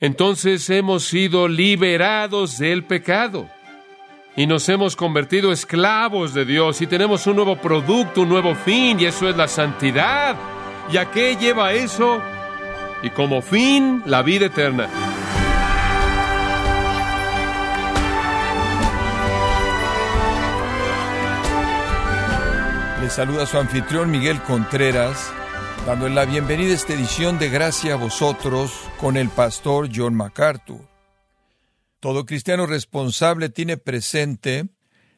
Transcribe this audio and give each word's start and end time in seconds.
entonces 0.00 0.68
hemos 0.70 1.04
sido 1.04 1.46
liberados 1.46 2.58
del 2.58 2.84
pecado 2.84 3.48
y 4.36 4.46
nos 4.46 4.68
hemos 4.68 4.96
convertido 4.96 5.52
esclavos 5.52 6.32
de 6.32 6.44
Dios 6.44 6.80
y 6.80 6.86
tenemos 6.86 7.26
un 7.26 7.36
nuevo 7.36 7.56
producto, 7.56 8.22
un 8.22 8.30
nuevo 8.30 8.54
fin 8.54 8.98
y 8.98 9.04
eso 9.04 9.28
es 9.28 9.36
la 9.36 9.48
santidad. 9.48 10.36
¿Y 10.90 10.96
a 10.96 11.10
qué 11.10 11.36
lleva 11.36 11.72
eso? 11.72 12.20
Y 13.02 13.10
como 13.10 13.42
fin, 13.42 14.02
la 14.06 14.22
vida 14.22 14.46
eterna. 14.46 14.88
Le 23.00 23.10
saluda 23.10 23.46
su 23.46 23.58
anfitrión 23.58 24.10
Miguel 24.10 24.40
Contreras, 24.42 25.32
dando 25.86 26.08
la 26.08 26.24
bienvenida 26.26 26.72
a 26.72 26.74
esta 26.74 26.92
edición 26.92 27.38
de 27.38 27.48
Gracia 27.48 27.94
a 27.94 27.96
vosotros 27.96 28.72
con 28.98 29.16
el 29.16 29.28
pastor 29.28 29.88
John 29.94 30.14
MacArthur. 30.14 30.86
Todo 32.00 32.26
cristiano 32.26 32.66
responsable 32.66 33.48
tiene 33.48 33.76
presente 33.76 34.68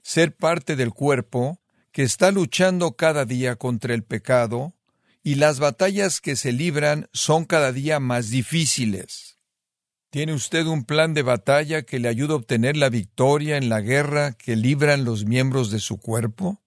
ser 0.02 0.36
parte 0.36 0.76
del 0.76 0.92
cuerpo 0.92 1.60
que 1.90 2.02
está 2.02 2.30
luchando 2.30 2.92
cada 2.96 3.24
día 3.24 3.56
contra 3.56 3.94
el 3.94 4.04
pecado 4.04 4.74
y 5.22 5.34
las 5.36 5.58
batallas 5.58 6.20
que 6.20 6.36
se 6.36 6.52
libran 6.52 7.08
son 7.12 7.44
cada 7.44 7.72
día 7.72 8.00
más 8.00 8.30
difíciles. 8.30 9.38
¿Tiene 10.10 10.34
usted 10.34 10.66
un 10.66 10.84
plan 10.84 11.14
de 11.14 11.22
batalla 11.22 11.82
que 11.82 11.98
le 11.98 12.08
ayude 12.08 12.34
a 12.34 12.36
obtener 12.36 12.76
la 12.76 12.88
victoria 12.88 13.56
en 13.56 13.68
la 13.68 13.80
guerra 13.80 14.32
que 14.32 14.56
libran 14.56 15.04
los 15.04 15.24
miembros 15.24 15.70
de 15.70 15.80
su 15.80 15.98
cuerpo? 15.98 16.60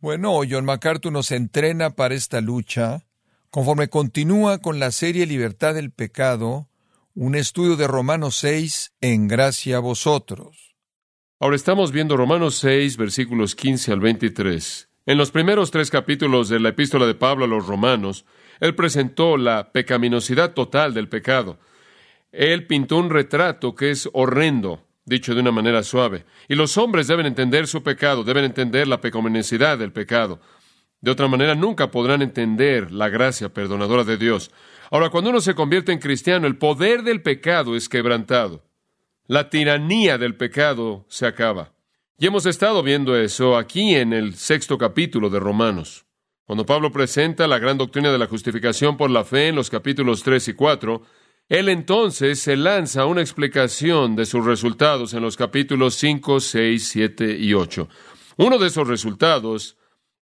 Bueno, 0.00 0.40
John 0.48 0.64
MacArthur 0.64 1.10
nos 1.10 1.32
entrena 1.32 1.90
para 1.90 2.14
esta 2.14 2.40
lucha 2.40 3.04
conforme 3.50 3.88
continúa 3.88 4.58
con 4.58 4.78
la 4.78 4.92
serie 4.92 5.26
Libertad 5.26 5.74
del 5.74 5.90
Pecado, 5.90 6.68
un 7.16 7.34
estudio 7.34 7.74
de 7.74 7.88
Romanos 7.88 8.36
6 8.36 8.92
en 9.00 9.26
gracia 9.26 9.78
a 9.78 9.80
vosotros. 9.80 10.76
Ahora 11.40 11.56
estamos 11.56 11.90
viendo 11.90 12.16
Romanos 12.16 12.58
6, 12.58 12.96
versículos 12.96 13.56
15 13.56 13.90
al 13.90 13.98
23. 13.98 14.88
En 15.06 15.18
los 15.18 15.32
primeros 15.32 15.72
tres 15.72 15.90
capítulos 15.90 16.48
de 16.48 16.60
la 16.60 16.68
epístola 16.68 17.04
de 17.04 17.16
Pablo 17.16 17.46
a 17.46 17.48
los 17.48 17.66
romanos, 17.66 18.24
él 18.60 18.76
presentó 18.76 19.36
la 19.36 19.72
pecaminosidad 19.72 20.52
total 20.52 20.94
del 20.94 21.08
pecado. 21.08 21.58
Él 22.30 22.68
pintó 22.68 22.98
un 22.98 23.10
retrato 23.10 23.74
que 23.74 23.90
es 23.90 24.08
horrendo, 24.12 24.86
dicho 25.08 25.34
de 25.34 25.40
una 25.40 25.50
manera 25.50 25.82
suave. 25.82 26.24
Y 26.48 26.54
los 26.54 26.76
hombres 26.76 27.06
deben 27.06 27.26
entender 27.26 27.66
su 27.66 27.82
pecado, 27.82 28.24
deben 28.24 28.44
entender 28.44 28.86
la 28.86 29.00
pecaminosidad 29.00 29.78
del 29.78 29.92
pecado. 29.92 30.40
De 31.00 31.10
otra 31.10 31.28
manera, 31.28 31.54
nunca 31.54 31.90
podrán 31.90 32.22
entender 32.22 32.90
la 32.90 33.08
gracia 33.08 33.52
perdonadora 33.52 34.04
de 34.04 34.16
Dios. 34.16 34.50
Ahora, 34.90 35.10
cuando 35.10 35.30
uno 35.30 35.40
se 35.40 35.54
convierte 35.54 35.92
en 35.92 35.98
cristiano, 35.98 36.46
el 36.46 36.56
poder 36.56 37.02
del 37.02 37.22
pecado 37.22 37.76
es 37.76 37.88
quebrantado. 37.88 38.64
La 39.26 39.50
tiranía 39.50 40.18
del 40.18 40.36
pecado 40.36 41.06
se 41.08 41.26
acaba. 41.26 41.72
Y 42.18 42.26
hemos 42.26 42.46
estado 42.46 42.82
viendo 42.82 43.16
eso 43.16 43.56
aquí 43.56 43.94
en 43.94 44.12
el 44.12 44.34
sexto 44.34 44.76
capítulo 44.76 45.30
de 45.30 45.38
Romanos. 45.38 46.04
Cuando 46.46 46.64
Pablo 46.64 46.90
presenta 46.90 47.46
la 47.46 47.58
gran 47.58 47.76
doctrina 47.76 48.10
de 48.10 48.18
la 48.18 48.26
justificación 48.26 48.96
por 48.96 49.10
la 49.10 49.22
fe 49.22 49.48
en 49.48 49.54
los 49.54 49.70
capítulos 49.70 50.22
3 50.22 50.48
y 50.48 50.54
4, 50.54 51.02
él 51.48 51.68
entonces 51.70 52.40
se 52.40 52.56
lanza 52.56 53.02
a 53.02 53.06
una 53.06 53.22
explicación 53.22 54.16
de 54.16 54.26
sus 54.26 54.44
resultados 54.44 55.14
en 55.14 55.22
los 55.22 55.36
capítulos 55.36 55.94
5, 55.94 56.40
6, 56.40 56.88
7 56.88 57.36
y 57.38 57.54
8. 57.54 57.88
Uno 58.36 58.58
de 58.58 58.66
esos 58.66 58.86
resultados 58.86 59.78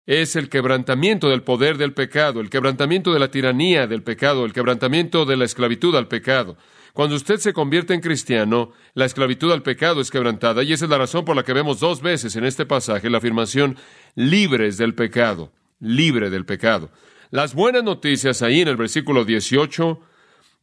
es 0.05 0.35
el 0.35 0.49
quebrantamiento 0.49 1.29
del 1.29 1.41
poder 1.41 1.77
del 1.77 1.93
pecado, 1.93 2.41
el 2.41 2.49
quebrantamiento 2.49 3.13
de 3.13 3.19
la 3.19 3.31
tiranía 3.31 3.87
del 3.87 4.03
pecado, 4.03 4.45
el 4.45 4.53
quebrantamiento 4.53 5.25
de 5.25 5.37
la 5.37 5.45
esclavitud 5.45 5.95
al 5.95 6.07
pecado. 6.07 6.57
Cuando 6.93 7.15
usted 7.15 7.37
se 7.37 7.53
convierte 7.53 7.93
en 7.93 8.01
cristiano, 8.01 8.71
la 8.93 9.05
esclavitud 9.05 9.51
al 9.51 9.63
pecado 9.63 10.01
es 10.01 10.11
quebrantada 10.11 10.63
y 10.63 10.73
esa 10.73 10.85
es 10.85 10.91
la 10.91 10.97
razón 10.97 11.25
por 11.25 11.35
la 11.35 11.43
que 11.43 11.53
vemos 11.53 11.79
dos 11.79 12.01
veces 12.01 12.35
en 12.35 12.45
este 12.45 12.65
pasaje 12.65 13.09
la 13.09 13.17
afirmación 13.17 13.77
libres 14.15 14.77
del 14.77 14.93
pecado, 14.95 15.51
libre 15.79 16.29
del 16.29 16.45
pecado. 16.45 16.91
Las 17.31 17.53
buenas 17.53 17.83
noticias 17.83 18.41
ahí 18.41 18.61
en 18.61 18.67
el 18.67 18.77
versículo 18.77 19.25
18 19.25 19.99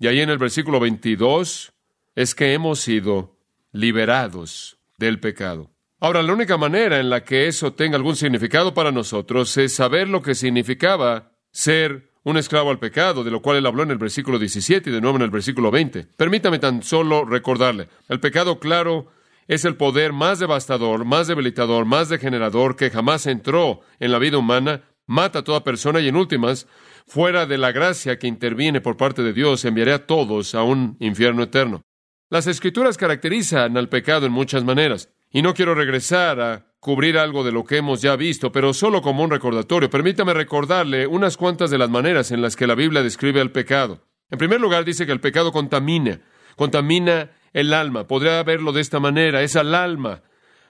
y 0.02 0.08
ahí 0.08 0.20
en 0.20 0.30
el 0.30 0.38
versículo 0.38 0.80
22 0.80 1.72
es 2.16 2.34
que 2.34 2.54
hemos 2.54 2.80
sido 2.80 3.36
liberados 3.70 4.76
del 4.98 5.20
pecado. 5.20 5.70
Ahora, 6.00 6.24
la 6.24 6.32
única 6.32 6.56
manera 6.56 6.98
en 6.98 7.08
la 7.08 7.22
que 7.22 7.46
eso 7.46 7.74
tenga 7.74 7.98
algún 7.98 8.16
significado 8.16 8.74
para 8.74 8.90
nosotros 8.90 9.56
es 9.58 9.76
saber 9.76 10.08
lo 10.08 10.20
que 10.20 10.34
significaba 10.34 11.30
ser 11.52 12.10
un 12.24 12.36
esclavo 12.36 12.70
al 12.70 12.80
pecado, 12.80 13.22
de 13.22 13.30
lo 13.30 13.42
cual 13.42 13.58
él 13.58 13.66
habló 13.66 13.84
en 13.84 13.92
el 13.92 13.98
versículo 13.98 14.40
17 14.40 14.90
y 14.90 14.92
de 14.92 15.00
nuevo 15.00 15.18
en 15.18 15.22
el 15.22 15.30
versículo 15.30 15.70
20. 15.70 16.08
Permítame 16.16 16.58
tan 16.58 16.82
solo 16.82 17.24
recordarle, 17.24 17.86
el 18.08 18.18
pecado, 18.18 18.58
claro, 18.58 19.06
es 19.46 19.64
el 19.64 19.76
poder 19.76 20.12
más 20.12 20.40
devastador, 20.40 21.04
más 21.04 21.28
debilitador, 21.28 21.84
más 21.84 22.08
degenerador 22.08 22.74
que 22.74 22.90
jamás 22.90 23.28
entró 23.28 23.82
en 24.00 24.10
la 24.10 24.18
vida 24.18 24.38
humana, 24.38 24.82
mata 25.06 25.38
a 25.40 25.44
toda 25.44 25.62
persona 25.62 26.00
y 26.00 26.08
en 26.08 26.16
últimas, 26.16 26.66
fuera 27.06 27.46
de 27.46 27.58
la 27.58 27.72
gracia 27.72 28.18
que 28.18 28.26
interviene 28.26 28.80
por 28.80 28.96
parte 28.96 29.22
de 29.22 29.32
Dios, 29.32 29.64
enviaré 29.64 29.92
a 29.92 30.06
todos 30.06 30.54
a 30.54 30.62
un 30.62 30.96
infierno 31.00 31.42
eterno. 31.42 31.82
Las 32.30 32.46
escrituras 32.46 32.96
caracterizan 32.96 33.76
al 33.76 33.88
pecado 33.88 34.26
en 34.26 34.32
muchas 34.32 34.64
maneras. 34.64 35.10
Y 35.30 35.42
no 35.42 35.54
quiero 35.54 35.74
regresar 35.74 36.40
a 36.40 36.66
cubrir 36.80 37.16
algo 37.16 37.44
de 37.44 37.52
lo 37.52 37.64
que 37.64 37.76
hemos 37.76 38.02
ya 38.02 38.16
visto, 38.16 38.52
pero 38.52 38.74
solo 38.74 39.02
como 39.02 39.22
un 39.22 39.30
recordatorio. 39.30 39.88
Permítame 39.88 40.34
recordarle 40.34 41.06
unas 41.06 41.36
cuantas 41.36 41.70
de 41.70 41.78
las 41.78 41.90
maneras 41.90 42.30
en 42.30 42.42
las 42.42 42.56
que 42.56 42.66
la 42.66 42.74
Biblia 42.74 43.02
describe 43.02 43.40
el 43.40 43.52
pecado. 43.52 44.00
En 44.30 44.38
primer 44.38 44.60
lugar, 44.60 44.84
dice 44.84 45.06
que 45.06 45.12
el 45.12 45.20
pecado 45.20 45.52
contamina, 45.52 46.20
contamina 46.56 47.30
el 47.52 47.72
alma. 47.72 48.06
Podría 48.06 48.42
verlo 48.42 48.72
de 48.72 48.80
esta 48.80 48.98
manera, 48.98 49.42
es 49.42 49.56
al 49.56 49.74
alma 49.74 50.22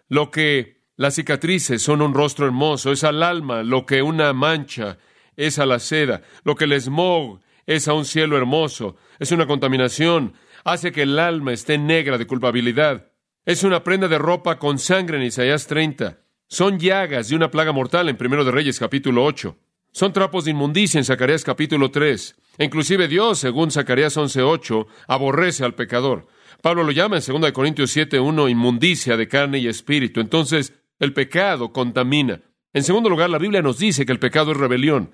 lo 0.09 0.31
que 0.31 0.83
las 0.97 1.15
cicatrices 1.15 1.83
son 1.83 2.03
un 2.03 2.13
rostro 2.13 2.45
hermoso, 2.47 2.93
es 2.93 3.03
al 3.05 3.23
alma 3.23 3.63
lo 3.63 3.87
que 3.87 4.03
una 4.03 4.33
mancha 4.33 4.99
es 5.37 5.59
a 5.59 5.67
la 5.67 5.79
seda, 5.79 6.23
lo 6.45 6.55
que 6.55 6.65
el 6.65 6.81
smog 6.81 7.41
es 7.67 7.89
a 7.89 7.95
un 7.95 8.05
cielo 8.05 8.37
hermoso, 8.37 8.97
es 9.19 9.33
una 9.33 9.47
contaminación, 9.47 10.35
hace 10.65 10.93
que 10.93 11.03
el 11.03 11.19
alma 11.19 11.53
esté 11.53 11.79
negra 11.79 12.19
de 12.19 12.27
culpabilidad. 12.27 13.13
Es 13.45 13.65
una 13.65 13.83
prenda 13.83 14.09
de 14.09 14.19
ropa 14.19 14.59
con 14.59 14.79
sangre 14.79 15.17
en 15.17 15.25
Isaías 15.25 15.67
30. 15.67 16.21
Son 16.47 16.79
llagas 16.79 17.29
de 17.29 17.37
una 17.37 17.51
plaga 17.51 17.73
mortal 17.73 18.09
en 18.09 18.17
Primero 18.17 18.45
de 18.45 18.53
Reyes 18.53 18.79
capítulo 18.79 19.25
8. 19.25 19.57
Son 19.91 20.13
trapos 20.13 20.45
de 20.45 20.53
inmundicia 20.53 20.99
en 20.99 21.05
Zacarías 21.05 21.45
capítulo 21.45 21.91
3. 21.91 22.37
E 22.59 22.65
inclusive 22.65 23.09
Dios, 23.09 23.39
según 23.39 23.71
Zacarías 23.71 24.17
11.8, 24.17 24.87
aborrece 25.09 25.65
al 25.65 25.75
pecador. 25.75 26.29
Pablo 26.63 26.85
lo 26.85 26.93
llama 26.93 27.19
en 27.19 27.41
2 27.41 27.53
Corintios 27.53 27.97
7.1 27.97 28.51
inmundicia 28.51 29.17
de 29.17 29.27
carne 29.27 29.59
y 29.59 29.67
espíritu. 29.67 30.21
Entonces, 30.21 30.73
el 30.99 31.13
pecado 31.13 31.73
contamina. 31.73 32.41
En 32.73 32.85
segundo 32.85 33.11
lugar, 33.11 33.29
la 33.29 33.39
Biblia 33.39 33.61
nos 33.61 33.79
dice 33.79 34.07
que 34.07 34.13
el 34.13 34.21
pecado 34.21 34.53
es 34.53 34.57
rebelión. 34.57 35.11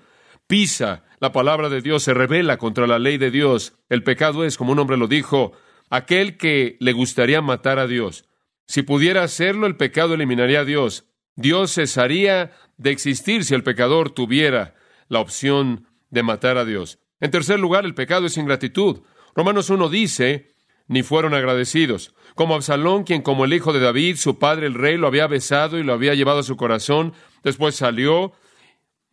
Pisa 0.48 1.04
la 1.20 1.31
palabra 1.31 1.69
de 1.69 1.82
Dios, 1.82 2.03
se 2.03 2.14
revela 2.14 2.56
contra 2.56 2.86
la 2.86 2.98
ley 2.98 3.19
de 3.19 3.31
Dios. 3.31 3.75
El 3.91 4.03
pecado 4.03 4.44
es, 4.44 4.56
como 4.56 4.72
un 4.72 4.78
hombre 4.78 4.97
lo 4.97 5.06
dijo, 5.06 5.53
aquel 5.91 6.38
que 6.38 6.78
le 6.81 6.92
gustaría 6.92 7.42
matar 7.42 7.78
a 7.78 7.86
Dios. 7.86 8.25
Si 8.66 8.82
pudiera 8.82 9.22
hacerlo, 9.22 9.66
el 9.66 9.76
pecado 9.76 10.14
eliminaría 10.14 10.60
a 10.60 10.64
Dios. 10.64 11.04
Dios 11.36 11.75
cesaría 11.75 12.53
de 12.78 12.91
existir 12.91 13.44
si 13.44 13.54
el 13.54 13.62
pecador 13.62 14.10
tuviera 14.10 14.75
la 15.09 15.20
opción 15.20 15.86
de 16.10 16.22
matar 16.22 16.56
a 16.56 16.65
Dios. 16.65 16.98
En 17.20 17.30
tercer 17.30 17.60
lugar, 17.60 17.84
el 17.84 17.94
pecado 17.94 18.26
es 18.26 18.38
ingratitud. 18.38 19.03
Romanos 19.34 19.69
1 19.69 19.88
dice, 19.91 20.54
ni 20.86 21.03
fueron 21.03 21.34
agradecidos. 21.34 22.15
Como 22.34 22.54
Absalón, 22.54 23.04
quien 23.04 23.20
como 23.20 23.44
el 23.44 23.53
hijo 23.53 23.75
de 23.75 23.80
David, 23.80 24.16
su 24.16 24.38
padre 24.38 24.66
el 24.66 24.75
rey, 24.75 24.97
lo 24.97 25.09
había 25.09 25.26
besado 25.26 25.78
y 25.78 25.82
lo 25.82 25.92
había 25.92 26.15
llevado 26.15 26.38
a 26.38 26.44
su 26.44 26.56
corazón, 26.56 27.12
después 27.44 27.75
salió 27.75 28.32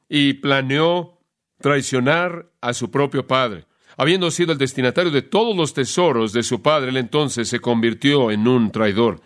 y 0.08 0.34
planeó 0.36 1.15
traicionar 1.60 2.48
a 2.62 2.74
su 2.74 2.92
propio 2.92 3.28
padre. 3.28 3.66
Habiendo 3.98 4.30
sido 4.32 4.52
el 4.52 4.58
destinatario 4.58 5.12
de 5.12 5.22
todos 5.22 5.56
los 5.56 5.74
tesoros 5.74 6.34
de 6.34 6.44
su 6.44 6.62
padre, 6.62 6.90
él 6.90 6.98
entonces 6.98 7.48
se 7.48 7.60
convirtió 7.60 8.32
en 8.32 8.48
un 8.48 8.72
traidor. 8.72 9.22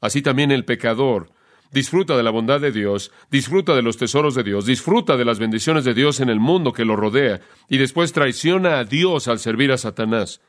Así 0.00 0.20
también 0.20 0.50
el 0.50 0.64
pecador 0.64 1.30
disfruta 1.72 2.16
de 2.16 2.22
la 2.22 2.30
bondad 2.30 2.60
de 2.60 2.70
Dios, 2.70 3.10
disfruta 3.30 3.74
de 3.74 3.82
los 3.82 3.96
tesoros 3.96 4.34
de 4.34 4.42
Dios, 4.42 4.66
disfruta 4.66 5.16
de 5.16 5.24
las 5.24 5.38
bendiciones 5.38 5.84
de 5.84 5.94
Dios 5.94 6.20
en 6.20 6.28
el 6.28 6.38
mundo 6.38 6.72
que 6.72 6.84
lo 6.84 6.96
rodea, 6.96 7.40
y 7.68 7.78
después 7.78 8.12
traiciona 8.12 8.78
a 8.78 8.84
Dios 8.84 9.26
al 9.26 9.38
servir 9.38 9.72
a 9.72 9.78
Satanás, 9.78 10.40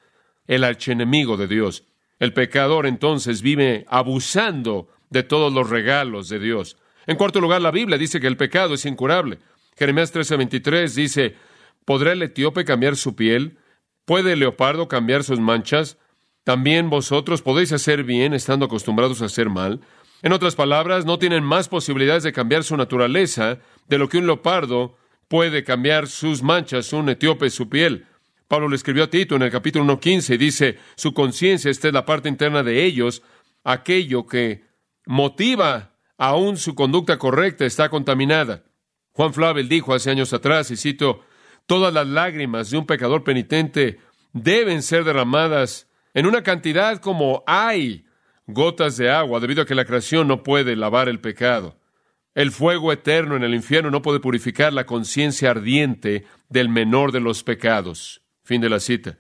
el 0.48 0.66
archenemigo 0.66 1.38
de 1.38 1.48
Dios. 1.48 1.86
El 2.20 2.34
pecador 2.34 2.86
entonces 2.86 3.42
vive 3.42 3.86
abusando 3.88 4.90
de 5.10 5.24
todos 5.24 5.52
los 5.54 5.70
regalos 5.70 6.28
de 6.28 6.40
Dios. 6.40 6.78
En 7.08 7.18
cuarto 7.18 7.40
lugar, 7.40 7.62
la 7.62 7.72
Biblia 7.72 7.98
dice 7.98 8.20
que 8.20 8.28
el 8.28 8.38
pecado 8.38 8.74
es 8.74 8.86
incurable. 8.86 9.40
Jeremías 9.78 10.14
13:23 10.14 10.94
dice, 10.96 11.36
¿Podrá 11.86 12.14
el 12.14 12.22
etíope 12.22 12.66
cambiar 12.66 12.96
su 12.96 13.16
piel? 13.16 13.58
¿Puede 14.06 14.34
el 14.34 14.40
leopardo 14.40 14.88
cambiar 14.88 15.24
sus 15.24 15.40
manchas? 15.40 15.98
También 16.44 16.90
vosotros 16.90 17.42
podéis 17.42 17.72
hacer 17.72 18.04
bien 18.04 18.34
estando 18.34 18.66
acostumbrados 18.66 19.22
a 19.22 19.26
hacer 19.26 19.50
mal. 19.50 19.82
En 20.22 20.32
otras 20.32 20.56
palabras, 20.56 21.06
no 21.06 21.20
tienen 21.20 21.44
más 21.44 21.68
posibilidades 21.68 22.24
de 22.24 22.34
cambiar 22.34 22.64
su 22.64 22.78
naturaleza 22.78 23.60
de 23.88 23.98
lo 23.98 24.08
que 24.08 24.18
un 24.18 24.26
leopardo 24.26 24.98
puede 25.28 25.64
cambiar 25.64 26.08
sus 26.08 26.44
manchas, 26.44 26.94
un 26.94 27.10
etíope 27.10 27.50
su 27.50 27.70
piel. 27.70 28.06
Pablo 28.48 28.70
le 28.70 28.76
escribió 28.76 29.06
a 29.06 29.10
Tito 29.10 29.36
en 29.36 29.42
el 29.42 29.52
capítulo 29.52 29.86
1.15 29.86 30.36
y 30.36 30.38
dice, 30.38 30.78
su 30.96 31.14
conciencia, 31.14 31.72
esta 31.72 31.88
es 31.88 31.94
la 31.94 32.06
parte 32.06 32.30
interna 32.30 32.62
de 32.64 32.86
ellos, 32.86 33.24
aquello 33.64 34.28
que 34.28 34.64
motiva 35.06 35.96
aún 36.18 36.58
su 36.58 36.76
conducta 36.76 37.18
correcta 37.18 37.66
está 37.66 37.90
contaminada. 37.90 38.64
Juan 39.14 39.34
Flavel 39.34 39.70
dijo 39.70 39.94
hace 39.94 40.10
años 40.12 40.34
atrás, 40.34 40.72
y 40.72 40.78
cito, 40.78 41.22
todas 41.66 41.94
las 41.94 42.08
lágrimas 42.08 42.70
de 42.72 42.78
un 42.78 42.86
pecador 42.86 43.24
penitente 43.24 44.00
deben 44.34 44.82
ser 44.82 45.04
derramadas 45.04 45.88
en 46.14 46.26
una 46.26 46.44
cantidad 46.44 46.98
como 47.00 47.44
hay 47.46 48.06
gotas 48.48 48.98
de 48.98 49.10
agua, 49.10 49.40
debido 49.40 49.62
a 49.62 49.66
que 49.66 49.76
la 49.76 49.86
creación 49.86 50.28
no 50.28 50.44
puede 50.44 50.76
lavar 50.76 51.10
el 51.10 51.20
pecado. 51.20 51.78
El 52.36 52.52
fuego 52.52 52.92
eterno 52.92 53.36
en 53.36 53.44
el 53.44 53.54
infierno 53.54 53.92
no 53.92 54.02
puede 54.02 54.20
purificar 54.20 54.74
la 54.74 54.86
conciencia 54.86 55.52
ardiente 55.52 56.26
del 56.50 56.68
menor 56.68 57.12
de 57.12 57.20
los 57.20 57.44
pecados. 57.44 58.22
Fin 58.44 58.60
de 58.60 58.70
la 58.70 58.80
cita. 58.80 59.18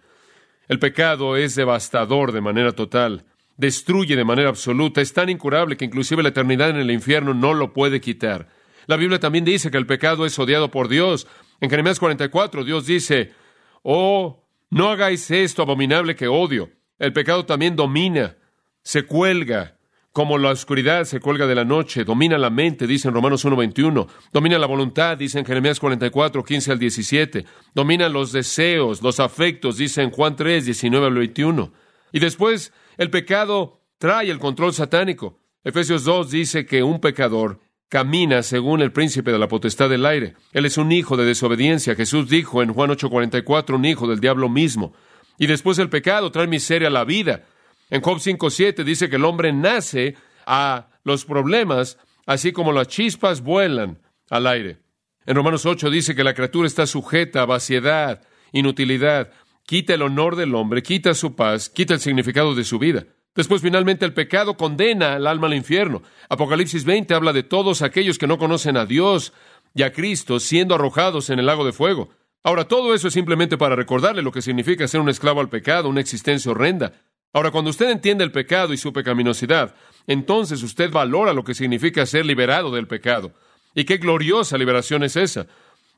El 0.67 0.79
pecado 0.79 1.37
es 1.37 1.55
devastador 1.55 2.31
de 2.31 2.41
manera 2.41 2.71
total, 2.71 3.25
destruye 3.57 4.15
de 4.15 4.25
manera 4.25 4.49
absoluta, 4.49 5.01
es 5.01 5.13
tan 5.13 5.29
incurable 5.29 5.77
que 5.77 5.85
inclusive 5.85 6.23
la 6.23 6.29
eternidad 6.29 6.71
en 6.71 6.77
el 6.77 6.89
infierno 6.89 7.33
no 7.33 7.53
lo 7.53 7.73
puede 7.73 8.01
quitar. 8.01 8.49
La 8.87 8.97
Biblia 8.97 9.19
también 9.19 9.45
dice 9.45 9.71
que 9.71 9.77
el 9.77 9.85
pecado 9.85 10.25
es 10.25 10.37
odiado 10.37 10.71
por 10.71 10.87
Dios. 10.87 11.27
En 11.61 11.69
Jeremías 11.69 11.99
44 11.99 12.63
Dios 12.63 12.85
dice, 12.85 13.33
oh, 13.81 14.43
no 14.69 14.89
hagáis 14.89 15.29
esto 15.31 15.61
abominable 15.61 16.15
que 16.15 16.27
odio. 16.27 16.69
El 16.99 17.13
pecado 17.13 17.45
también 17.45 17.75
domina, 17.75 18.37
se 18.81 19.03
cuelga, 19.03 19.77
como 20.11 20.37
la 20.37 20.51
oscuridad 20.51 21.05
se 21.05 21.19
cuelga 21.19 21.47
de 21.47 21.55
la 21.55 21.65
noche, 21.65 22.03
domina 22.03 22.37
la 22.37 22.51
mente, 22.51 22.85
dice 22.85 23.07
en 23.07 23.15
Romanos 23.15 23.45
1.21, 23.45 24.07
domina 24.31 24.59
la 24.59 24.67
voluntad, 24.67 25.17
dice 25.17 25.39
en 25.39 25.45
Jeremías 25.45 25.79
44, 25.79 26.43
15 26.43 26.71
al 26.71 26.79
17, 26.79 27.45
domina 27.73 28.07
los 28.09 28.31
deseos, 28.31 29.01
los 29.01 29.19
afectos, 29.19 29.77
dice 29.77 30.03
en 30.03 30.11
Juan 30.11 30.35
3, 30.35 30.65
19 30.65 31.07
al 31.07 31.13
21. 31.15 31.73
Y 32.11 32.19
después 32.19 32.71
el 32.97 33.09
pecado 33.09 33.81
trae 33.97 34.29
el 34.29 34.37
control 34.37 34.73
satánico. 34.73 35.39
Efesios 35.63 36.03
2 36.03 36.29
dice 36.29 36.65
que 36.65 36.83
un 36.83 36.99
pecador 36.99 37.59
camina 37.93 38.41
según 38.41 38.81
el 38.81 38.91
príncipe 38.91 39.31
de 39.31 39.37
la 39.37 39.47
potestad 39.47 39.87
del 39.87 40.07
aire. 40.07 40.33
Él 40.51 40.65
es 40.65 40.79
un 40.79 40.91
hijo 40.91 41.15
de 41.15 41.25
desobediencia. 41.25 41.93
Jesús 41.93 42.27
dijo 42.27 42.63
en 42.63 42.73
Juan 42.73 42.89
8:44, 42.89 43.75
un 43.75 43.85
hijo 43.85 44.07
del 44.07 44.19
diablo 44.19 44.49
mismo. 44.49 44.93
Y 45.37 45.45
después 45.45 45.77
el 45.77 45.89
pecado 45.89 46.31
trae 46.31 46.47
miseria 46.47 46.87
a 46.87 46.91
la 46.91 47.03
vida. 47.03 47.43
En 47.91 48.01
Job 48.01 48.17
5.7 48.17 48.83
dice 48.83 49.11
que 49.11 49.17
el 49.17 49.25
hombre 49.25 49.53
nace 49.53 50.15
a 50.47 50.87
los 51.03 51.23
problemas, 51.23 51.99
así 52.25 52.51
como 52.51 52.71
las 52.71 52.87
chispas 52.87 53.41
vuelan 53.41 53.99
al 54.31 54.47
aire. 54.47 54.79
En 55.27 55.35
Romanos 55.35 55.67
8 55.67 55.91
dice 55.91 56.15
que 56.15 56.23
la 56.23 56.33
criatura 56.33 56.65
está 56.65 56.87
sujeta 56.87 57.43
a 57.43 57.45
vaciedad, 57.45 58.23
inutilidad, 58.53 59.29
quita 59.67 59.93
el 59.93 60.01
honor 60.01 60.35
del 60.35 60.55
hombre, 60.55 60.81
quita 60.81 61.13
su 61.13 61.35
paz, 61.35 61.69
quita 61.69 61.93
el 61.93 61.99
significado 61.99 62.55
de 62.55 62.63
su 62.63 62.79
vida. 62.79 63.05
Después, 63.35 63.61
finalmente, 63.61 64.05
el 64.05 64.13
pecado 64.13 64.55
condena 64.55 65.15
al 65.15 65.25
alma 65.25 65.47
al 65.47 65.55
infierno. 65.55 66.03
Apocalipsis 66.29 66.85
20 66.85 67.13
habla 67.13 67.33
de 67.33 67.43
todos 67.43 67.81
aquellos 67.81 68.17
que 68.17 68.27
no 68.27 68.37
conocen 68.37 68.77
a 68.77 68.85
Dios 68.85 69.33
y 69.73 69.83
a 69.83 69.91
Cristo 69.91 70.39
siendo 70.39 70.75
arrojados 70.75 71.29
en 71.29 71.39
el 71.39 71.47
lago 71.47 71.65
de 71.65 71.73
fuego. 71.73 72.09
Ahora, 72.43 72.67
todo 72.67 72.93
eso 72.93 73.07
es 73.07 73.13
simplemente 73.13 73.57
para 73.57 73.75
recordarle 73.75 74.21
lo 74.21 74.31
que 74.31 74.41
significa 74.41 74.87
ser 74.87 74.99
un 74.99 75.09
esclavo 75.09 75.39
al 75.39 75.49
pecado, 75.49 75.89
una 75.89 76.01
existencia 76.01 76.51
horrenda. 76.51 76.93
Ahora, 77.31 77.49
cuando 77.49 77.71
usted 77.71 77.89
entiende 77.89 78.23
el 78.23 78.31
pecado 78.31 78.73
y 78.73 78.77
su 78.77 78.93
pecaminosidad, 78.93 79.73
entonces 80.05 80.61
usted 80.61 80.91
valora 80.91 81.33
lo 81.33 81.43
que 81.43 81.55
significa 81.55 82.05
ser 82.05 82.25
liberado 82.25 82.69
del 82.69 82.85
pecado. 82.85 83.31
Y 83.73 83.85
qué 83.85 83.97
gloriosa 83.97 84.57
liberación 84.57 85.03
es 85.03 85.15
esa. 85.15 85.47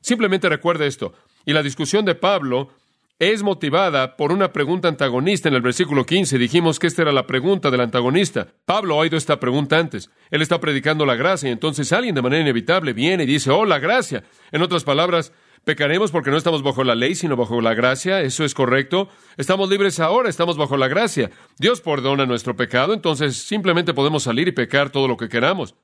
Simplemente 0.00 0.48
recuerde 0.48 0.86
esto. 0.86 1.12
Y 1.44 1.52
la 1.52 1.62
discusión 1.62 2.06
de 2.06 2.14
Pablo 2.14 2.70
es 3.18 3.42
motivada 3.42 4.16
por 4.16 4.30
una 4.30 4.52
pregunta 4.52 4.88
antagonista 4.88 5.48
en 5.48 5.54
el 5.54 5.62
versículo 5.62 6.04
15. 6.04 6.36
Dijimos 6.38 6.78
que 6.78 6.86
esta 6.86 7.02
era 7.02 7.12
la 7.12 7.26
pregunta 7.26 7.70
del 7.70 7.80
antagonista. 7.80 8.48
Pablo 8.64 8.94
ha 8.94 8.98
oído 8.98 9.16
esta 9.16 9.40
pregunta 9.40 9.78
antes. 9.78 10.10
Él 10.30 10.42
está 10.42 10.60
predicando 10.60 11.06
la 11.06 11.14
gracia 11.14 11.48
y 11.48 11.52
entonces 11.52 11.92
alguien 11.92 12.14
de 12.14 12.22
manera 12.22 12.42
inevitable 12.42 12.92
viene 12.92 13.24
y 13.24 13.26
dice, 13.26 13.50
oh, 13.50 13.64
la 13.64 13.78
gracia. 13.78 14.24
En 14.52 14.62
otras 14.62 14.84
palabras, 14.84 15.32
Pecaremos 15.66 16.12
porque 16.12 16.30
no 16.30 16.36
estamos 16.36 16.62
bajo 16.62 16.84
la 16.84 16.94
ley, 16.94 17.16
sino 17.16 17.34
bajo 17.34 17.60
la 17.60 17.74
gracia. 17.74 18.20
¿Eso 18.20 18.44
es 18.44 18.54
correcto? 18.54 19.08
Estamos 19.36 19.68
libres 19.68 19.98
ahora, 19.98 20.28
estamos 20.28 20.56
bajo 20.56 20.76
la 20.76 20.86
gracia. 20.86 21.32
Dios 21.58 21.80
perdona 21.80 22.24
nuestro 22.24 22.54
pecado, 22.54 22.94
entonces 22.94 23.36
simplemente 23.36 23.92
podemos 23.92 24.22
salir 24.22 24.46
y 24.46 24.52
pecar 24.52 24.90
todo 24.90 25.08
lo 25.08 25.16
que 25.16 25.28
queramos. 25.28 25.74